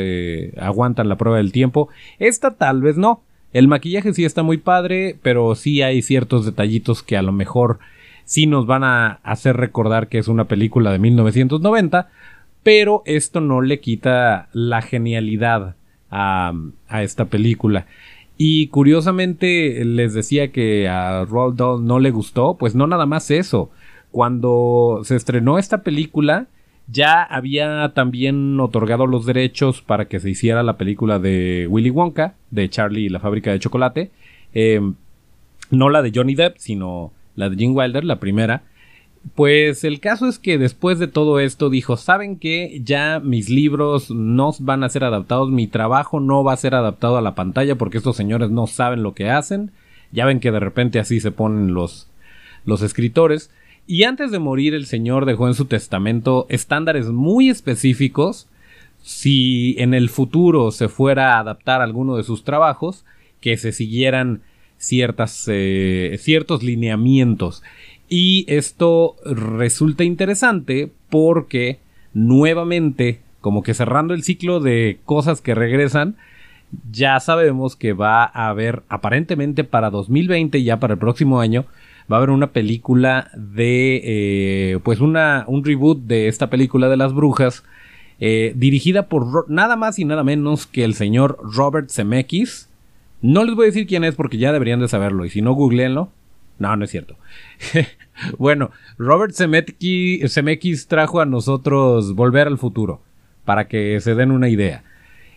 Aguantan 0.59 1.09
la 1.09 1.17
prueba 1.17 1.39
del 1.39 1.53
tiempo. 1.53 1.89
Esta 2.19 2.53
tal 2.53 2.81
vez 2.81 2.97
no. 2.97 3.23
El 3.53 3.69
maquillaje 3.69 4.13
sí 4.13 4.25
está 4.25 4.43
muy 4.43 4.59
padre, 4.59 5.17
pero 5.23 5.55
sí 5.55 5.81
hay 5.83 6.03
ciertos 6.03 6.45
detallitos 6.45 7.03
que 7.03 7.17
a 7.17 7.23
lo 7.23 7.33
mejor 7.33 7.79
sí 8.25 8.47
nos 8.47 8.67
van 8.67 8.83
a 8.83 9.21
hacer 9.23 9.57
recordar 9.57 10.09
que 10.09 10.19
es 10.19 10.29
una 10.29 10.47
película 10.47 10.91
de 10.91 10.99
1990, 10.99 12.09
pero 12.63 13.03
esto 13.07 13.41
no 13.41 13.61
le 13.61 13.79
quita 13.79 14.49
la 14.53 14.83
genialidad 14.83 15.77
a, 16.11 16.53
esta 17.01 17.27
película. 17.27 17.87
Y 18.37 18.69
curiosamente 18.69 19.85
les 19.85 20.13
decía 20.15 20.51
que 20.51 20.89
a 20.89 21.25
Roald 21.25 21.57
Dahl 21.57 21.87
no 21.87 22.01
le 22.01 22.11
gustó, 22.11 22.57
pues 22.59 22.75
no 22.75 22.87
nada 22.87 23.07
más 23.07 23.31
eso. 23.31 23.71
Cuando 24.11 25.01
se 25.05 25.17
estrenó 25.17 25.59
esta 25.59 25.83
película, 25.83 26.49
ya 26.89 27.23
había 27.23 27.93
también 27.95 28.59
otorgado 28.61 29.07
los 29.07 29.25
derechos 29.25 29.83
para 29.83 30.07
que 30.07 30.21
se 30.21 30.31
hiciera 30.31 30.63
la 30.63 30.77
película 30.77 31.19
de 31.19 31.67
Willy 31.71 31.91
Wonka, 31.91 32.35
de 32.51 32.69
Charlie 32.69 33.07
y 33.07 33.09
la 33.09 33.21
fábrica 33.21 33.53
de 33.53 33.61
chocolate. 33.61 34.11
Eh, 34.53 34.81
no 35.71 35.89
la 35.89 36.03
de 36.03 36.13
Johnny 36.15 36.35
Depp, 36.35 36.57
sino 36.59 37.13
la 37.37 37.49
de 37.49 37.57
Jim 37.57 37.75
Wilder, 37.75 38.05
la 38.05 38.21
primera. 38.21 38.63
Pues 39.35 39.85
el 39.85 40.01
caso 40.01 40.29
es 40.29 40.39
que 40.39 40.59
después 40.59 40.99
de 40.99 41.09
todo 41.09 41.41
esto 41.41 41.71
dijo, 41.71 41.97
¿saben 41.97 42.39
que 42.39 42.81
Ya 42.85 43.21
mis 43.21 43.49
libros 43.49 44.11
no 44.11 44.55
van 44.61 44.85
a 44.85 44.89
ser 44.89 45.03
adaptados, 45.05 45.51
mi 45.51 45.67
trabajo 45.67 46.21
no 46.21 46.45
va 46.45 46.53
a 46.53 46.59
ser 46.59 46.75
adaptado 46.75 47.17
a 47.17 47.23
la 47.23 47.35
pantalla 47.35 47.77
porque 47.77 47.99
estos 47.99 48.17
señores 48.17 48.51
no 48.51 48.67
saben 48.67 49.03
lo 49.03 49.15
que 49.15 49.31
hacen. 49.31 49.73
Ya 50.13 50.27
ven 50.27 50.41
que 50.41 50.53
de 50.53 50.61
repente 50.61 51.01
así 51.01 51.21
se 51.21 51.33
ponen 51.33 51.75
los, 51.75 52.09
los 52.65 52.83
escritores. 52.83 53.51
Y 53.87 54.05
antes 54.05 54.31
de 54.31 54.39
morir 54.39 54.75
el 54.75 54.87
señor 54.87 55.27
dejó 55.27 55.49
en 55.49 55.55
su 55.55 55.65
testamento 55.65 56.47
estándares 56.49 57.07
muy 57.09 57.51
específicos 57.51 58.47
si 59.03 59.75
en 59.79 59.93
el 59.93 60.09
futuro 60.09 60.71
se 60.71 60.89
fuera 60.89 61.35
a 61.35 61.41
adaptar 61.41 61.83
alguno 61.83 62.17
de 62.17 62.23
sus 62.23 62.43
trabajos, 62.43 63.05
que 63.41 63.59
se 63.59 63.73
siguieran 63.73 64.41
ciertas, 64.79 65.45
eh, 65.49 66.17
ciertos 66.19 66.63
lineamientos. 66.63 67.63
Y 68.17 68.45
esto 68.47 69.17
resulta 69.25 70.05
interesante 70.05 70.89
porque 71.11 71.81
nuevamente, 72.13 73.19
como 73.41 73.65
que 73.65 73.75
cerrando 73.75 74.15
el 74.15 74.23
ciclo 74.23 74.61
de 74.61 75.01
cosas 75.05 75.41
que 75.41 75.53
regresan, 75.53 76.15
ya 76.93 77.19
sabemos 77.19 77.75
que 77.75 77.93
va 77.93 78.23
a 78.23 78.51
haber 78.51 78.85
aparentemente 78.89 79.65
para 79.65 79.91
2020, 79.91 80.63
ya 80.63 80.79
para 80.79 80.95
el 80.95 81.01
próximo 81.01 81.41
año, 81.41 81.65
va 82.09 82.15
a 82.15 82.19
haber 82.19 82.31
una 82.31 82.53
película 82.53 83.33
de, 83.35 84.01
eh, 84.05 84.79
pues 84.85 85.01
una, 85.01 85.45
un 85.49 85.65
reboot 85.65 85.99
de 86.05 86.29
esta 86.29 86.51
película 86.51 86.89
de 86.89 86.97
las 86.97 87.13
brujas, 87.13 87.65
eh, 88.21 88.53
dirigida 88.55 89.09
por 89.09 89.51
nada 89.51 89.75
más 89.75 89.99
y 89.99 90.05
nada 90.05 90.23
menos 90.23 90.69
que 90.69 90.85
el 90.85 90.95
señor 90.95 91.37
Robert 91.43 91.91
Zemeckis, 91.91 92.69
no 93.23 93.43
les 93.43 93.57
voy 93.57 93.65
a 93.65 93.71
decir 93.71 93.89
quién 93.89 94.05
es 94.05 94.15
porque 94.15 94.39
ya 94.39 94.53
deberían 94.53 94.79
de 94.79 94.87
saberlo. 94.87 95.25
Y 95.25 95.31
si 95.31 95.43
no, 95.43 95.55
googleenlo. 95.55 96.11
No, 96.59 96.77
no 96.77 96.85
es 96.85 96.91
cierto. 96.91 97.17
bueno, 98.39 98.71
Robert 98.99 99.35
Zemeckis 99.35 100.87
trajo 100.87 101.21
a 101.21 101.27
nosotros 101.27 102.15
Volver 102.15 102.47
al 102.47 102.59
Futuro. 102.59 103.01
Para 103.45 103.69
que 103.69 104.01
se 104.01 104.15
den 104.15 104.31
una 104.31 104.49
idea. 104.49 104.85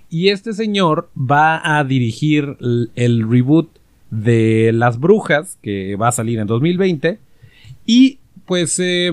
Y 0.09 0.29
este 0.29 0.53
señor 0.53 1.09
va 1.17 1.77
a 1.77 1.83
dirigir 1.83 2.57
el 2.95 3.29
reboot 3.29 3.69
de 4.09 4.71
Las 4.73 4.99
Brujas, 4.99 5.57
que 5.61 5.97
va 5.97 6.09
a 6.09 6.13
salir 6.13 6.39
en 6.39 6.47
2020. 6.47 7.19
Y 7.85 8.19
pues 8.45 8.79
eh, 8.79 9.11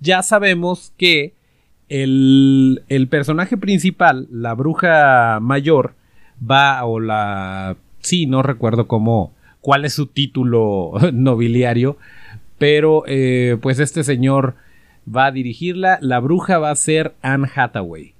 ya 0.00 0.22
sabemos 0.22 0.92
que 0.98 1.32
el, 1.88 2.82
el 2.88 3.08
personaje 3.08 3.56
principal, 3.56 4.28
la 4.30 4.54
bruja 4.54 5.38
mayor, 5.40 5.94
va 6.38 6.84
o 6.84 7.00
la... 7.00 7.76
Sí, 8.00 8.26
no 8.26 8.42
recuerdo 8.42 8.86
cómo... 8.86 9.32
cuál 9.64 9.86
es 9.86 9.94
su 9.94 10.06
título 10.06 10.92
nobiliario, 11.14 11.96
pero 12.58 13.02
eh, 13.06 13.56
pues 13.62 13.78
este 13.78 14.04
señor 14.04 14.56
va 15.08 15.26
a 15.26 15.32
dirigirla. 15.32 15.98
La 16.02 16.20
bruja 16.20 16.58
va 16.58 16.70
a 16.70 16.76
ser 16.76 17.14
Anne 17.22 17.48
Hathaway. 17.52 18.12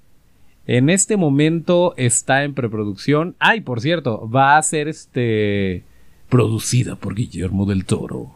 En 0.66 0.88
este 0.88 1.18
momento 1.18 1.92
está 1.98 2.44
en 2.44 2.54
preproducción. 2.54 3.36
Ay, 3.38 3.60
por 3.60 3.82
cierto, 3.82 4.26
va 4.28 4.56
a 4.56 4.62
ser 4.62 4.88
este 4.88 5.84
producida 6.30 6.96
por 6.96 7.14
Guillermo 7.14 7.66
del 7.66 7.84
Toro. 7.84 8.32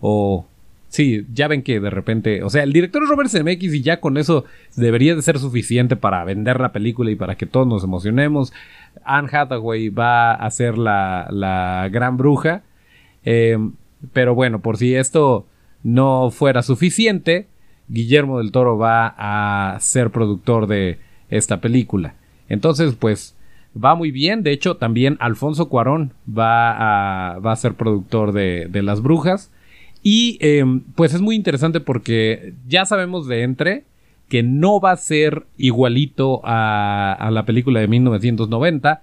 O 0.00 0.46
Sí, 0.88 1.26
ya 1.32 1.48
ven 1.48 1.62
que 1.62 1.80
de 1.80 1.90
repente, 1.90 2.42
o 2.42 2.50
sea, 2.50 2.62
el 2.62 2.72
director 2.72 3.02
es 3.02 3.08
Robert 3.08 3.28
Zemeckis 3.28 3.74
y 3.74 3.82
ya 3.82 4.00
con 4.00 4.16
eso 4.16 4.44
debería 4.76 5.14
de 5.14 5.22
ser 5.22 5.38
suficiente 5.38 5.96
para 5.96 6.24
vender 6.24 6.60
la 6.60 6.72
película 6.72 7.10
y 7.10 7.16
para 7.16 7.34
que 7.34 7.46
todos 7.46 7.66
nos 7.66 7.84
emocionemos. 7.84 8.52
Anne 9.04 9.28
Hathaway 9.30 9.88
va 9.88 10.32
a 10.32 10.50
ser 10.50 10.78
la, 10.78 11.26
la 11.30 11.88
gran 11.90 12.16
bruja. 12.16 12.62
Em, 13.24 13.72
pero 14.12 14.34
bueno, 14.34 14.60
por 14.60 14.76
si 14.76 14.94
esto 14.94 15.46
no 15.82 16.30
fuera 16.30 16.62
suficiente, 16.62 17.48
Guillermo 17.88 18.38
del 18.38 18.52
Toro 18.52 18.78
va 18.78 19.14
a 19.16 19.78
ser 19.80 20.10
productor 20.10 20.66
de 20.66 20.98
esta 21.28 21.60
película. 21.60 22.14
Entonces, 22.48 22.94
pues 22.94 23.36
va 23.76 23.94
muy 23.94 24.10
bien. 24.10 24.42
De 24.42 24.52
hecho, 24.52 24.76
también 24.76 25.16
Alfonso 25.20 25.68
Cuarón 25.68 26.12
va 26.26 27.34
a, 27.34 27.38
va 27.40 27.52
a 27.52 27.56
ser 27.56 27.74
productor 27.74 28.32
de, 28.32 28.68
de 28.70 28.82
Las 28.82 29.02
Brujas. 29.02 29.50
Y 30.08 30.38
em, 30.40 30.82
pues 30.94 31.14
es 31.14 31.20
muy 31.20 31.34
interesante 31.34 31.80
porque 31.80 32.54
ya 32.68 32.86
sabemos 32.86 33.26
de 33.26 33.42
entre 33.42 33.82
que 34.28 34.44
no 34.44 34.78
va 34.78 34.92
a 34.92 34.96
ser 34.96 35.46
igualito 35.58 36.42
a, 36.44 37.28
la 37.32 37.44
película 37.44 37.80
de 37.80 37.88
1990 37.88 39.02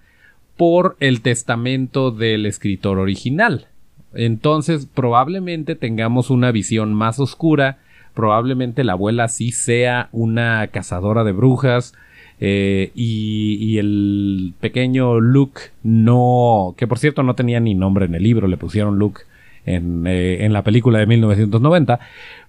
por 0.56 0.96
el 1.02 1.20
testamento 1.20 2.12
del 2.12 2.46
escritor 2.46 3.00
original. 3.00 3.68
Entonces 4.14 4.86
probablemente 4.86 5.76
tengamos 5.76 6.30
una 6.30 6.54
visión 6.54 6.94
más 6.94 7.20
oscura, 7.20 7.80
probablemente 8.14 8.86
la 8.86 8.94
abuela 8.94 9.28
sí 9.28 9.52
sea 9.52 10.08
una 10.14 10.68
cazadora 10.68 11.26
de 11.26 11.34
brujas 11.34 11.96
eh, 12.40 12.92
y, 12.96 13.58
y, 13.60 13.78
el 13.78 14.54
pequeño 14.62 15.20
Luke 15.20 15.64
no, 15.84 16.76
que 16.78 16.88
por 16.88 16.98
cierto 16.98 17.24
no 17.24 17.36
tenía 17.36 17.60
ni 17.60 17.76
nombre 17.76 18.06
en 18.06 18.16
el 18.16 18.24
libro, 18.24 18.48
le 18.48 18.56
pusieron 18.56 18.98
Luke 19.00 19.24
eh, 19.66 20.38
en, 20.42 20.54
la 20.54 20.64
película 20.64 21.00
de 21.00 21.06
1990, 21.06 22.00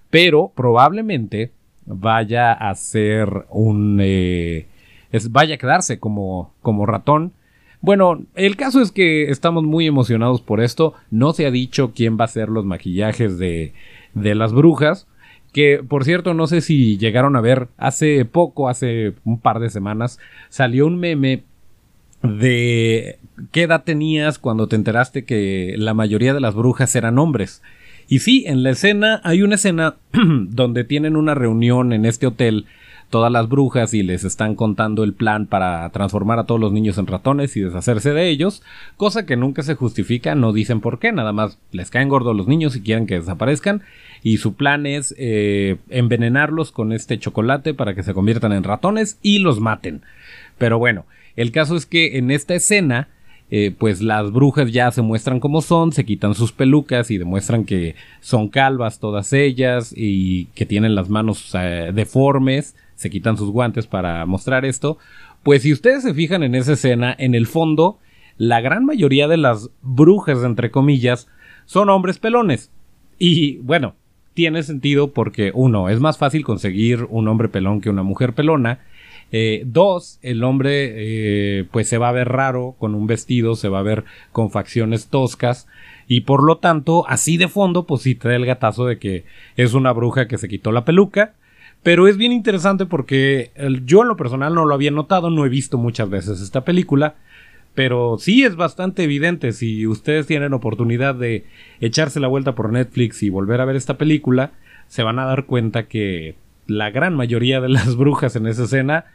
pero 0.09 0.51
probablemente 0.55 1.51
vaya 1.85 2.53
a 2.53 2.73
ser 2.75 3.45
un... 3.49 3.99
Eh, 4.01 4.67
vaya 5.29 5.55
a 5.55 5.57
quedarse 5.57 5.99
como, 5.99 6.53
como 6.61 6.85
ratón. 6.85 7.33
Bueno, 7.81 8.23
el 8.35 8.55
caso 8.55 8.81
es 8.81 8.91
que 8.91 9.29
estamos 9.29 9.63
muy 9.63 9.87
emocionados 9.87 10.41
por 10.41 10.61
esto. 10.61 10.93
No 11.11 11.33
se 11.33 11.45
ha 11.45 11.51
dicho 11.51 11.93
quién 11.95 12.17
va 12.19 12.25
a 12.25 12.29
ser 12.29 12.49
los 12.49 12.65
maquillajes 12.65 13.37
de, 13.37 13.73
de 14.13 14.35
las 14.35 14.53
brujas. 14.53 15.07
Que 15.53 15.81
por 15.87 16.03
cierto, 16.03 16.33
no 16.33 16.47
sé 16.47 16.59
si 16.59 16.97
llegaron 16.97 17.37
a 17.37 17.41
ver 17.41 17.69
hace 17.77 18.25
poco, 18.25 18.67
hace 18.67 19.13
un 19.23 19.39
par 19.39 19.59
de 19.59 19.69
semanas, 19.69 20.19
salió 20.49 20.85
un 20.85 20.99
meme 20.99 21.43
de 22.25 23.19
qué 23.51 23.63
edad 23.63 23.83
tenías 23.83 24.39
cuando 24.39 24.67
te 24.67 24.75
enteraste 24.75 25.25
que 25.25 25.75
la 25.77 25.93
mayoría 25.93 26.33
de 26.33 26.39
las 26.39 26.55
brujas 26.55 26.95
eran 26.95 27.19
hombres. 27.19 27.61
Y 28.07 28.19
sí, 28.19 28.43
en 28.45 28.63
la 28.63 28.71
escena 28.71 29.21
hay 29.23 29.41
una 29.41 29.55
escena 29.55 29.95
donde 30.13 30.83
tienen 30.83 31.15
una 31.15 31.33
reunión 31.33 31.93
en 31.93 32.05
este 32.05 32.27
hotel 32.27 32.65
todas 33.09 33.31
las 33.31 33.47
brujas 33.47 33.93
y 33.93 34.03
les 34.03 34.23
están 34.23 34.55
contando 34.55 35.03
el 35.03 35.13
plan 35.13 35.45
para 35.45 35.89
transformar 35.91 36.39
a 36.39 36.45
todos 36.45 36.59
los 36.59 36.71
niños 36.71 36.97
en 36.97 37.07
ratones 37.07 37.55
y 37.55 37.61
deshacerse 37.61 38.11
de 38.11 38.29
ellos, 38.29 38.63
cosa 38.97 39.25
que 39.25 39.37
nunca 39.37 39.63
se 39.63 39.75
justifica, 39.75 40.35
no 40.35 40.53
dicen 40.53 40.81
por 40.81 40.99
qué, 40.99 41.11
nada 41.11 41.31
más 41.31 41.59
les 41.71 41.91
caen 41.91 42.09
gordos 42.09 42.35
los 42.35 42.47
niños 42.47 42.75
y 42.75 42.81
quieren 42.81 43.07
que 43.07 43.19
desaparezcan 43.19 43.83
y 44.23 44.37
su 44.37 44.55
plan 44.55 44.85
es 44.85 45.13
eh, 45.17 45.77
envenenarlos 45.89 46.71
con 46.71 46.91
este 46.91 47.19
chocolate 47.19 47.73
para 47.73 47.93
que 47.93 48.03
se 48.03 48.13
conviertan 48.13 48.53
en 48.53 48.63
ratones 48.63 49.19
y 49.21 49.39
los 49.39 49.59
maten. 49.59 50.01
Pero 50.57 50.79
bueno, 50.79 51.05
el 51.35 51.51
caso 51.51 51.75
es 51.75 51.85
que 51.85 52.17
en 52.17 52.31
esta 52.31 52.55
escena, 52.55 53.09
eh, 53.51 53.73
pues 53.77 54.01
las 54.01 54.31
brujas 54.31 54.71
ya 54.71 54.91
se 54.91 55.01
muestran 55.01 55.39
como 55.39 55.61
son, 55.61 55.91
se 55.91 56.05
quitan 56.05 56.33
sus 56.33 56.51
pelucas 56.51 57.11
y 57.11 57.17
demuestran 57.17 57.65
que 57.65 57.95
son 58.21 58.49
calvas 58.49 58.99
todas 58.99 59.33
ellas 59.33 59.93
y 59.95 60.45
que 60.55 60.65
tienen 60.65 60.95
las 60.95 61.09
manos 61.09 61.53
deformes, 61.93 62.75
se 62.95 63.09
quitan 63.09 63.37
sus 63.37 63.51
guantes 63.51 63.87
para 63.87 64.25
mostrar 64.25 64.65
esto. 64.65 64.97
Pues 65.43 65.61
si 65.61 65.71
ustedes 65.71 66.01
se 66.01 66.13
fijan 66.13 66.41
en 66.41 66.55
esa 66.55 66.73
escena, 66.73 67.15
en 67.17 67.35
el 67.35 67.45
fondo, 67.45 67.99
la 68.37 68.61
gran 68.61 68.83
mayoría 68.85 69.27
de 69.27 69.37
las 69.37 69.69
brujas, 69.81 70.43
entre 70.43 70.71
comillas, 70.71 71.27
son 71.65 71.89
hombres 71.89 72.17
pelones. 72.17 72.71
Y 73.19 73.57
bueno, 73.57 73.95
tiene 74.33 74.63
sentido 74.63 75.13
porque 75.13 75.51
uno, 75.53 75.89
es 75.89 75.99
más 75.99 76.17
fácil 76.17 76.43
conseguir 76.43 77.07
un 77.09 77.27
hombre 77.27 77.47
pelón 77.47 77.79
que 77.79 77.89
una 77.89 78.03
mujer 78.03 78.33
pelona. 78.33 78.79
Eh, 79.31 79.63
dos, 79.65 80.19
el 80.21 80.43
hombre 80.43 80.93
eh, 81.59 81.65
pues 81.71 81.89
se 81.89 81.97
va 81.97 82.09
a 82.09 82.13
ver 82.13 82.29
raro 82.29 82.75
con 82.77 82.95
un 82.95 83.07
vestido, 83.07 83.55
se 83.55 83.69
va 83.69 83.79
a 83.79 83.83
ver 83.83 84.05
con 84.31 84.51
facciones 84.51 85.07
toscas 85.07 85.67
y 86.07 86.21
por 86.21 86.43
lo 86.43 86.57
tanto 86.57 87.05
así 87.07 87.37
de 87.37 87.47
fondo 87.47 87.85
pues 87.85 88.03
sí 88.03 88.13
da 88.15 88.35
el 88.35 88.45
gatazo 88.45 88.85
de 88.85 88.99
que 88.99 89.25
es 89.57 89.73
una 89.73 89.91
bruja 89.91 90.27
que 90.27 90.37
se 90.37 90.47
quitó 90.47 90.71
la 90.71 90.85
peluca. 90.85 91.33
Pero 91.83 92.07
es 92.07 92.17
bien 92.17 92.31
interesante 92.31 92.87
porque 92.87 93.51
yo 93.85 94.01
en 94.01 94.07
lo 94.07 94.17
personal 94.17 94.55
no 94.55 94.65
lo 94.65 94.73
había 94.73 94.89
notado, 94.89 95.29
no 95.29 95.45
he 95.45 95.49
visto 95.49 95.77
muchas 95.77 96.09
veces 96.09 96.41
esta 96.41 96.65
película, 96.65 97.13
pero 97.75 98.17
sí 98.17 98.43
es 98.43 98.55
bastante 98.55 99.03
evidente 99.03 99.51
si 99.51 99.85
ustedes 99.85 100.25
tienen 100.25 100.53
oportunidad 100.53 101.13
de 101.13 101.45
echarse 101.81 102.19
la 102.19 102.27
vuelta 102.27 102.55
por 102.55 102.71
Netflix 102.71 103.21
y 103.21 103.29
volver 103.29 103.61
a 103.61 103.65
ver 103.65 103.75
esta 103.75 103.99
película, 103.99 104.53
se 104.87 105.03
van 105.03 105.19
a 105.19 105.25
dar 105.25 105.45
cuenta 105.45 105.87
que 105.87 106.35
la 106.67 106.89
gran 106.89 107.15
mayoría 107.15 107.61
de 107.61 107.69
las 107.69 107.95
brujas 107.95 108.35
en 108.35 108.47
esa 108.47 108.63
escena, 108.63 109.05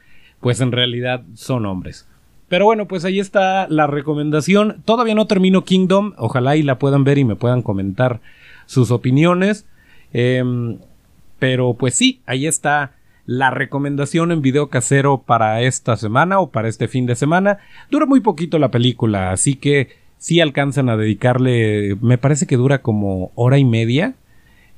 pues 0.40 0.60
en 0.60 0.72
realidad 0.72 1.22
son 1.34 1.66
hombres. 1.66 2.06
Pero 2.48 2.64
bueno, 2.64 2.88
pues 2.88 3.04
ahí 3.04 3.20
está 3.20 3.68
la 3.68 3.86
recomendación. 3.86 4.82
Todavía 4.84 5.14
no 5.14 5.26
termino 5.26 5.64
Kingdom, 5.64 6.14
ojalá 6.16 6.56
y 6.56 6.64
la 6.64 6.78
puedan 6.78 7.04
ver 7.04 7.18
y 7.18 7.24
me 7.24 7.36
puedan 7.36 7.62
comentar 7.62 8.20
sus 8.66 8.90
opiniones. 8.90 9.66
Em, 10.12 10.78
pero 11.38 11.74
pues 11.74 11.94
sí, 11.94 12.20
ahí 12.26 12.46
está 12.46 12.92
la 13.24 13.50
recomendación 13.50 14.32
en 14.32 14.42
video 14.42 14.68
casero 14.68 15.22
para 15.24 15.62
esta 15.62 15.96
semana 15.96 16.40
o 16.40 16.50
para 16.50 16.68
este 16.68 16.88
fin 16.88 17.06
de 17.06 17.14
semana. 17.14 17.58
Dura 17.88 18.06
muy 18.06 18.18
poquito 18.18 18.58
la 18.58 18.72
película, 18.72 19.30
así 19.30 19.54
que 19.54 19.90
sí 20.18 20.40
alcanzan 20.40 20.88
a 20.88 20.96
dedicarle, 20.96 21.96
me 22.00 22.18
parece 22.18 22.48
que 22.48 22.56
dura 22.56 22.82
como 22.82 23.30
hora 23.36 23.58
y 23.58 23.64
media. 23.64 24.14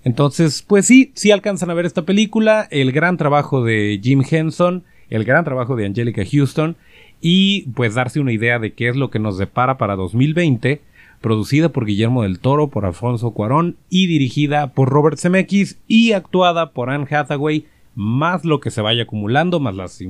Entonces, 0.04 0.64
pues 0.66 0.86
sí, 0.86 1.12
sí 1.14 1.30
alcanzan 1.30 1.70
a 1.70 1.74
ver 1.74 1.86
esta 1.86 2.02
película, 2.02 2.66
el 2.70 2.92
gran 2.92 3.16
trabajo 3.16 3.64
de 3.64 4.00
Jim 4.02 4.22
Henson, 4.28 4.84
el 5.10 5.24
gran 5.24 5.44
trabajo 5.44 5.76
de 5.76 5.86
Angelica 5.86 6.22
Houston 6.30 6.76
y 7.20 7.68
pues 7.74 7.94
darse 7.94 8.18
una 8.18 8.32
idea 8.32 8.58
de 8.58 8.72
qué 8.72 8.88
es 8.88 8.96
lo 8.96 9.10
que 9.10 9.20
nos 9.20 9.38
depara 9.38 9.78
para 9.78 9.94
2020, 9.94 10.80
producida 11.20 11.68
por 11.68 11.86
Guillermo 11.86 12.24
del 12.24 12.40
Toro, 12.40 12.68
por 12.68 12.84
Alfonso 12.84 13.30
Cuarón 13.30 13.76
y 13.88 14.08
dirigida 14.08 14.72
por 14.72 14.88
Robert 14.88 15.18
Zemeckis 15.18 15.78
y 15.86 16.12
actuada 16.12 16.72
por 16.72 16.90
Anne 16.90 17.06
Hathaway, 17.08 17.66
más 17.94 18.44
lo 18.44 18.58
que 18.58 18.72
se 18.72 18.80
vaya 18.80 19.04
acumulando, 19.04 19.60
más 19.60 20.00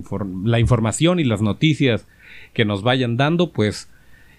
la 0.44 0.58
información 0.58 1.20
y 1.20 1.24
las 1.24 1.42
noticias 1.42 2.06
que 2.54 2.64
nos 2.64 2.82
vayan 2.82 3.18
dando, 3.18 3.52
pues 3.52 3.90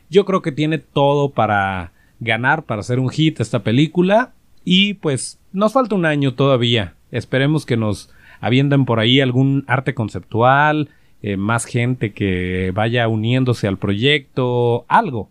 yo 0.09 0.25
creo 0.25 0.41
que 0.41 0.51
tiene 0.51 0.79
todo 0.79 1.29
para 1.29 1.91
ganar, 2.19 2.63
para 2.63 2.79
hacer 2.79 2.99
un 2.99 3.09
hit 3.09 3.39
esta 3.39 3.59
película 3.59 4.33
y 4.63 4.95
pues 4.95 5.39
nos 5.51 5.73
falta 5.73 5.95
un 5.95 6.05
año 6.05 6.33
todavía. 6.33 6.95
Esperemos 7.11 7.65
que 7.65 7.77
nos 7.77 8.09
avienten 8.41 8.85
por 8.85 8.99
ahí 8.99 9.21
algún 9.21 9.63
arte 9.67 9.93
conceptual, 9.93 10.89
eh, 11.21 11.37
más 11.37 11.65
gente 11.65 12.11
que 12.11 12.71
vaya 12.73 13.07
uniéndose 13.07 13.67
al 13.67 13.77
proyecto, 13.77 14.85
algo. 14.87 15.29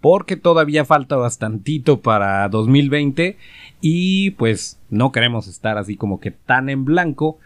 Porque 0.00 0.36
todavía 0.36 0.84
falta 0.84 1.16
bastantito 1.16 2.00
para 2.00 2.48
2020 2.48 3.36
y 3.80 4.30
pues 4.32 4.80
no 4.88 5.10
queremos 5.10 5.48
estar 5.48 5.78
así 5.78 5.96
como 5.96 6.20
que 6.20 6.30
tan 6.30 6.68
en 6.68 6.84
blanco. 6.84 7.38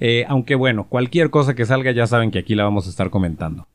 Eh, 0.00 0.24
aunque 0.28 0.54
bueno, 0.54 0.88
cualquier 0.88 1.30
cosa 1.30 1.54
que 1.54 1.66
salga 1.66 1.92
ya 1.92 2.06
saben 2.06 2.30
que 2.30 2.38
aquí 2.38 2.54
la 2.54 2.64
vamos 2.64 2.86
a 2.86 2.90
estar 2.90 3.10
comentando. 3.10 3.66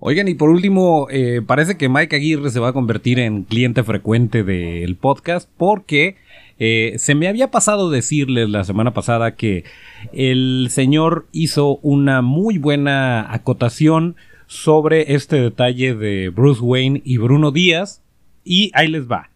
Oigan, 0.00 0.28
y 0.28 0.34
por 0.34 0.48
último, 0.48 1.08
eh, 1.10 1.42
parece 1.44 1.76
que 1.76 1.88
Mike 1.88 2.14
Aguirre 2.14 2.50
se 2.50 2.60
va 2.60 2.68
a 2.68 2.72
convertir 2.72 3.18
en 3.18 3.42
cliente 3.42 3.82
frecuente 3.82 4.44
del 4.44 4.94
podcast 4.94 5.50
porque 5.56 6.14
eh, 6.60 6.94
se 6.98 7.16
me 7.16 7.26
había 7.26 7.50
pasado 7.50 7.90
decirles 7.90 8.48
la 8.48 8.62
semana 8.62 8.94
pasada 8.94 9.34
que 9.34 9.64
el 10.12 10.68
señor 10.70 11.26
hizo 11.32 11.78
una 11.82 12.22
muy 12.22 12.58
buena 12.58 13.34
acotación 13.34 14.14
sobre 14.46 15.14
este 15.14 15.40
detalle 15.40 15.96
de 15.96 16.28
Bruce 16.28 16.60
Wayne 16.60 17.02
y 17.04 17.16
Bruno 17.16 17.50
Díaz. 17.50 18.00
Y 18.44 18.70
ahí 18.74 18.86
les 18.86 19.10
va. 19.10 19.30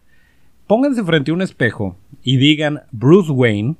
Pónganse 0.65 1.03
frente 1.03 1.31
a 1.31 1.33
un 1.33 1.41
espejo 1.41 1.97
y 2.23 2.37
digan 2.37 2.83
Bruce 2.93 3.33
Wayne 3.33 3.75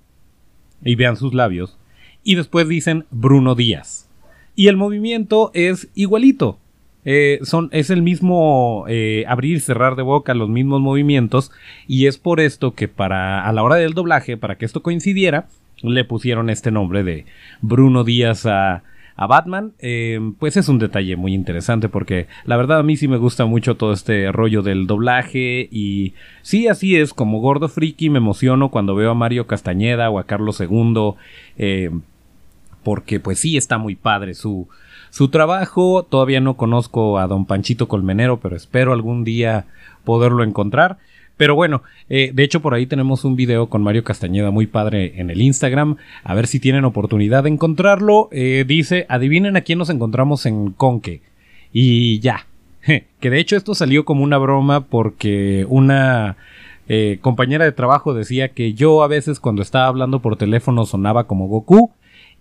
y 0.84 0.96
vean 0.96 1.15
sus 1.15 1.34
labios. 1.34 1.78
Y 2.26 2.36
después 2.36 2.67
dicen 2.67 3.06
Bruno 3.10 3.56
Díaz. 3.56 4.10
Y 4.54 4.67
el 4.67 4.76
movimiento 4.76 5.50
es 5.54 5.88
igualito 5.96 6.60
eh, 7.06 7.39
son, 7.44 7.70
es 7.72 7.89
el 7.89 8.02
mismo 8.02 8.86
eh, 8.88 9.26
abrir 9.28 9.58
y 9.58 9.60
cerrar 9.60 9.96
de 9.96 10.04
boca, 10.04 10.34
los 10.34 10.50
mismos 10.50 10.82
movimientos, 10.82 11.52
y 11.88 12.08
es 12.08 12.18
por 12.18 12.39
esto 12.39 12.74
que 12.74 12.88
para, 12.88 13.48
a 13.48 13.52
la 13.52 13.63
hora 13.63 13.76
del 13.76 13.94
doblaje, 13.94 14.38
para 14.38 14.58
que 14.58 14.66
esto 14.66 14.82
coincidiera, 14.82 15.48
le 15.82 16.06
pusieron 16.06 16.50
este 16.50 16.72
nombre 16.72 17.04
de 17.04 17.26
Bruno 17.62 18.06
Díaz 18.06 18.46
a, 18.46 18.84
a 19.18 19.28
Batman, 19.28 19.74
eh, 19.80 20.20
pues 20.39 20.56
es 20.56 20.70
un 20.70 20.80
detalle 20.80 21.18
muy 21.18 21.34
interesante 21.34 21.89
porque 21.89 22.28
la 22.46 22.56
verdad 22.56 22.80
a 22.80 22.84
mí 22.84 22.96
sí 22.96 23.10
me 23.10 23.18
gusta 23.18 23.46
mucho 23.46 23.76
todo 23.76 23.92
este 23.92 24.32
rollo 24.32 24.62
del 24.62 24.88
doblaje 24.88 25.68
y 25.72 26.13
sí 26.42 26.70
así 26.70 26.96
es, 26.96 27.13
como 27.13 27.42
gordo 27.42 27.68
friki 27.68 28.10
me 28.10 28.20
emociono 28.20 28.70
cuando 28.70 28.96
veo 28.96 29.12
a 29.12 29.16
Mario 29.16 29.46
Castañeda 29.46 30.10
o 30.10 30.20
a 30.20 30.24
Carlos 30.24 30.62
II, 30.62 31.16
porque 32.84 33.20
pues 33.20 33.39
sí 33.39 33.58
está 33.58 33.78
muy 33.78 33.96
padre 33.96 34.34
su, 34.36 34.70
su 35.13 35.28
trabajo, 35.28 36.08
todavía 36.10 36.39
no 36.39 36.58
conozco 36.58 37.19
a 37.19 37.28
don 37.28 37.45
Panchito 37.45 37.88
Colmenero, 37.88 38.39
pero 38.39 38.56
espero 38.56 38.93
algún 38.93 39.23
día 39.23 39.65
poderlo 40.04 40.43
encontrar. 40.43 40.97
Pero 41.38 41.54
bueno, 41.54 41.84
eh, 42.10 42.32
de 42.34 42.43
hecho 42.43 42.63
por 42.63 42.73
ahí 42.73 42.88
tenemos 42.88 43.23
un 43.23 43.36
video 43.36 43.67
con 43.69 43.84
Mario 43.84 44.04
Castañeda 44.04 44.49
muy 44.49 44.65
padre 44.65 45.13
en 45.17 45.30
el 45.30 45.39
Instagram. 45.39 45.97
A 46.23 46.34
ver 46.34 46.47
si 46.47 46.60
tienen 46.60 46.84
oportunidad 46.84 47.43
de 47.43 47.49
encontrarlo. 47.49 48.28
Eh, 48.32 48.65
dice, 48.67 49.06
adivinen 49.08 49.56
a 49.56 49.62
quién 49.62 49.78
nos 49.78 49.91
encontramos 49.91 50.47
en 50.47 50.71
Conque. 50.71 51.21
Y 51.71 52.19
ya. 52.19 52.47
que 53.19 53.30
de 53.30 53.39
hecho 53.39 53.56
esto 53.56 53.76
salió 53.76 54.06
como 54.06 54.23
una 54.23 54.39
broma 54.39 54.88
porque 54.88 55.67
una 55.69 56.38
eh, 56.89 57.19
compañera 57.21 57.65
de 57.65 57.71
trabajo 57.71 58.15
decía 58.15 58.49
que 58.49 58.73
yo 58.73 59.04
a 59.04 59.08
veces 59.08 59.39
cuando 59.39 59.62
estaba 59.62 59.86
hablando 59.86 60.23
por 60.23 60.38
teléfono 60.38 60.88
sonaba 60.88 61.28
como 61.28 61.47
Goku. 61.47 61.91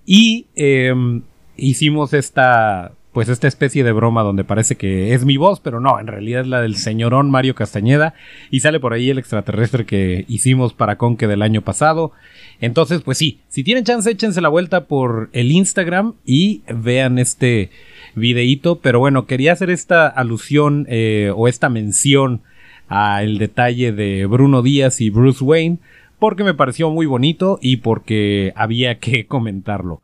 Y 0.06 0.46
em, 0.54 1.20
hicimos 1.56 2.12
esta 2.12 2.92
pues 3.12 3.28
esta 3.28 3.46
especie 3.46 3.84
de 3.84 3.92
broma 3.92 4.22
donde 4.22 4.42
parece 4.42 4.76
que 4.76 5.12
es 5.12 5.26
mi 5.26 5.36
voz, 5.36 5.60
pero 5.60 5.80
no, 5.80 6.00
en 6.00 6.06
realidad 6.06 6.40
es 6.40 6.46
la 6.46 6.62
del 6.62 6.76
señorón 6.76 7.30
Mario 7.30 7.54
Castañeda 7.54 8.14
y 8.50 8.60
sale 8.60 8.80
por 8.80 8.94
ahí 8.94 9.10
el 9.10 9.18
extraterrestre 9.18 9.84
que 9.84 10.24
hicimos 10.28 10.72
para 10.72 10.96
Conque 10.96 11.26
del 11.26 11.42
año 11.42 11.60
pasado. 11.60 12.12
Entonces, 12.60 13.02
pues 13.02 13.18
sí, 13.18 13.40
si 13.48 13.64
tienen 13.64 13.84
chance, 13.84 14.10
échense 14.10 14.40
la 14.40 14.48
vuelta 14.48 14.86
por 14.86 15.28
el 15.32 15.52
Instagram 15.52 16.14
y 16.24 16.62
vean 16.68 17.18
este 17.18 17.70
videíto, 18.14 18.78
pero 18.78 18.98
bueno, 18.98 19.26
quería 19.26 19.52
hacer 19.52 19.68
esta 19.68 20.06
alusión 20.06 20.86
eh, 20.88 21.32
o 21.36 21.48
esta 21.48 21.68
mención 21.68 22.40
al 22.88 23.36
detalle 23.36 23.92
de 23.92 24.24
Bruno 24.24 24.62
Díaz 24.62 25.02
y 25.02 25.10
Bruce 25.10 25.44
Wayne 25.44 25.78
porque 26.18 26.44
me 26.44 26.54
pareció 26.54 26.88
muy 26.90 27.04
bonito 27.04 27.58
y 27.60 27.78
porque 27.78 28.52
había 28.56 28.98
que 28.98 29.26
comentarlo. 29.28 30.02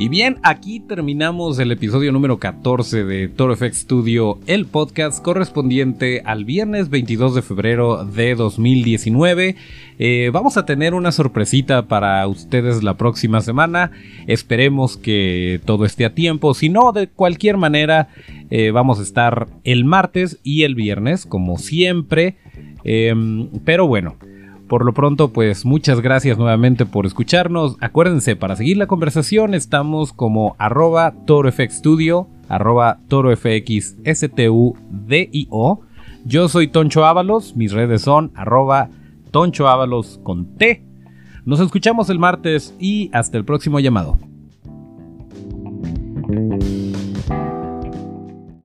Y 0.00 0.08
bien, 0.08 0.38
aquí 0.44 0.78
terminamos 0.78 1.58
el 1.58 1.72
episodio 1.72 2.12
número 2.12 2.38
14 2.38 3.04
de 3.04 3.26
Toro 3.26 3.56
FX 3.56 3.78
Studio, 3.78 4.38
el 4.46 4.64
podcast 4.64 5.20
correspondiente 5.20 6.22
al 6.24 6.44
viernes 6.44 6.88
22 6.88 7.34
de 7.34 7.42
febrero 7.42 8.04
de 8.04 8.36
2019. 8.36 9.56
Eh, 9.98 10.30
vamos 10.32 10.56
a 10.56 10.64
tener 10.64 10.94
una 10.94 11.10
sorpresita 11.10 11.88
para 11.88 12.24
ustedes 12.28 12.84
la 12.84 12.96
próxima 12.96 13.40
semana. 13.40 13.90
Esperemos 14.28 14.96
que 14.96 15.60
todo 15.64 15.84
esté 15.84 16.04
a 16.04 16.14
tiempo. 16.14 16.54
Si 16.54 16.68
no, 16.68 16.92
de 16.92 17.08
cualquier 17.08 17.56
manera, 17.56 18.06
eh, 18.50 18.70
vamos 18.70 19.00
a 19.00 19.02
estar 19.02 19.48
el 19.64 19.84
martes 19.84 20.38
y 20.44 20.62
el 20.62 20.76
viernes, 20.76 21.26
como 21.26 21.58
siempre. 21.58 22.36
Em, 22.84 23.48
pero 23.64 23.88
bueno. 23.88 24.14
Por 24.68 24.84
lo 24.84 24.92
pronto, 24.92 25.32
pues 25.32 25.64
muchas 25.64 26.02
gracias 26.02 26.36
nuevamente 26.36 26.84
por 26.84 27.06
escucharnos. 27.06 27.76
Acuérdense, 27.80 28.36
para 28.36 28.54
seguir 28.54 28.76
la 28.76 28.86
conversación 28.86 29.54
estamos 29.54 30.12
como 30.12 30.56
arroba 30.58 31.14
torofxstudio, 31.26 32.28
arroba 32.48 33.00
torofxstudio. 33.08 34.74
Yo 36.24 36.48
soy 36.48 36.68
Toncho 36.68 37.06
Ábalos, 37.06 37.56
mis 37.56 37.72
redes 37.72 38.02
son 38.02 38.30
arroba 38.34 38.90
Toncho 39.30 39.68
Ábalos 39.68 40.20
con 40.22 40.56
T. 40.56 40.84
Nos 41.46 41.60
escuchamos 41.60 42.10
el 42.10 42.18
martes 42.18 42.74
y 42.78 43.08
hasta 43.14 43.38
el 43.38 43.46
próximo 43.46 43.80
llamado. 43.80 44.18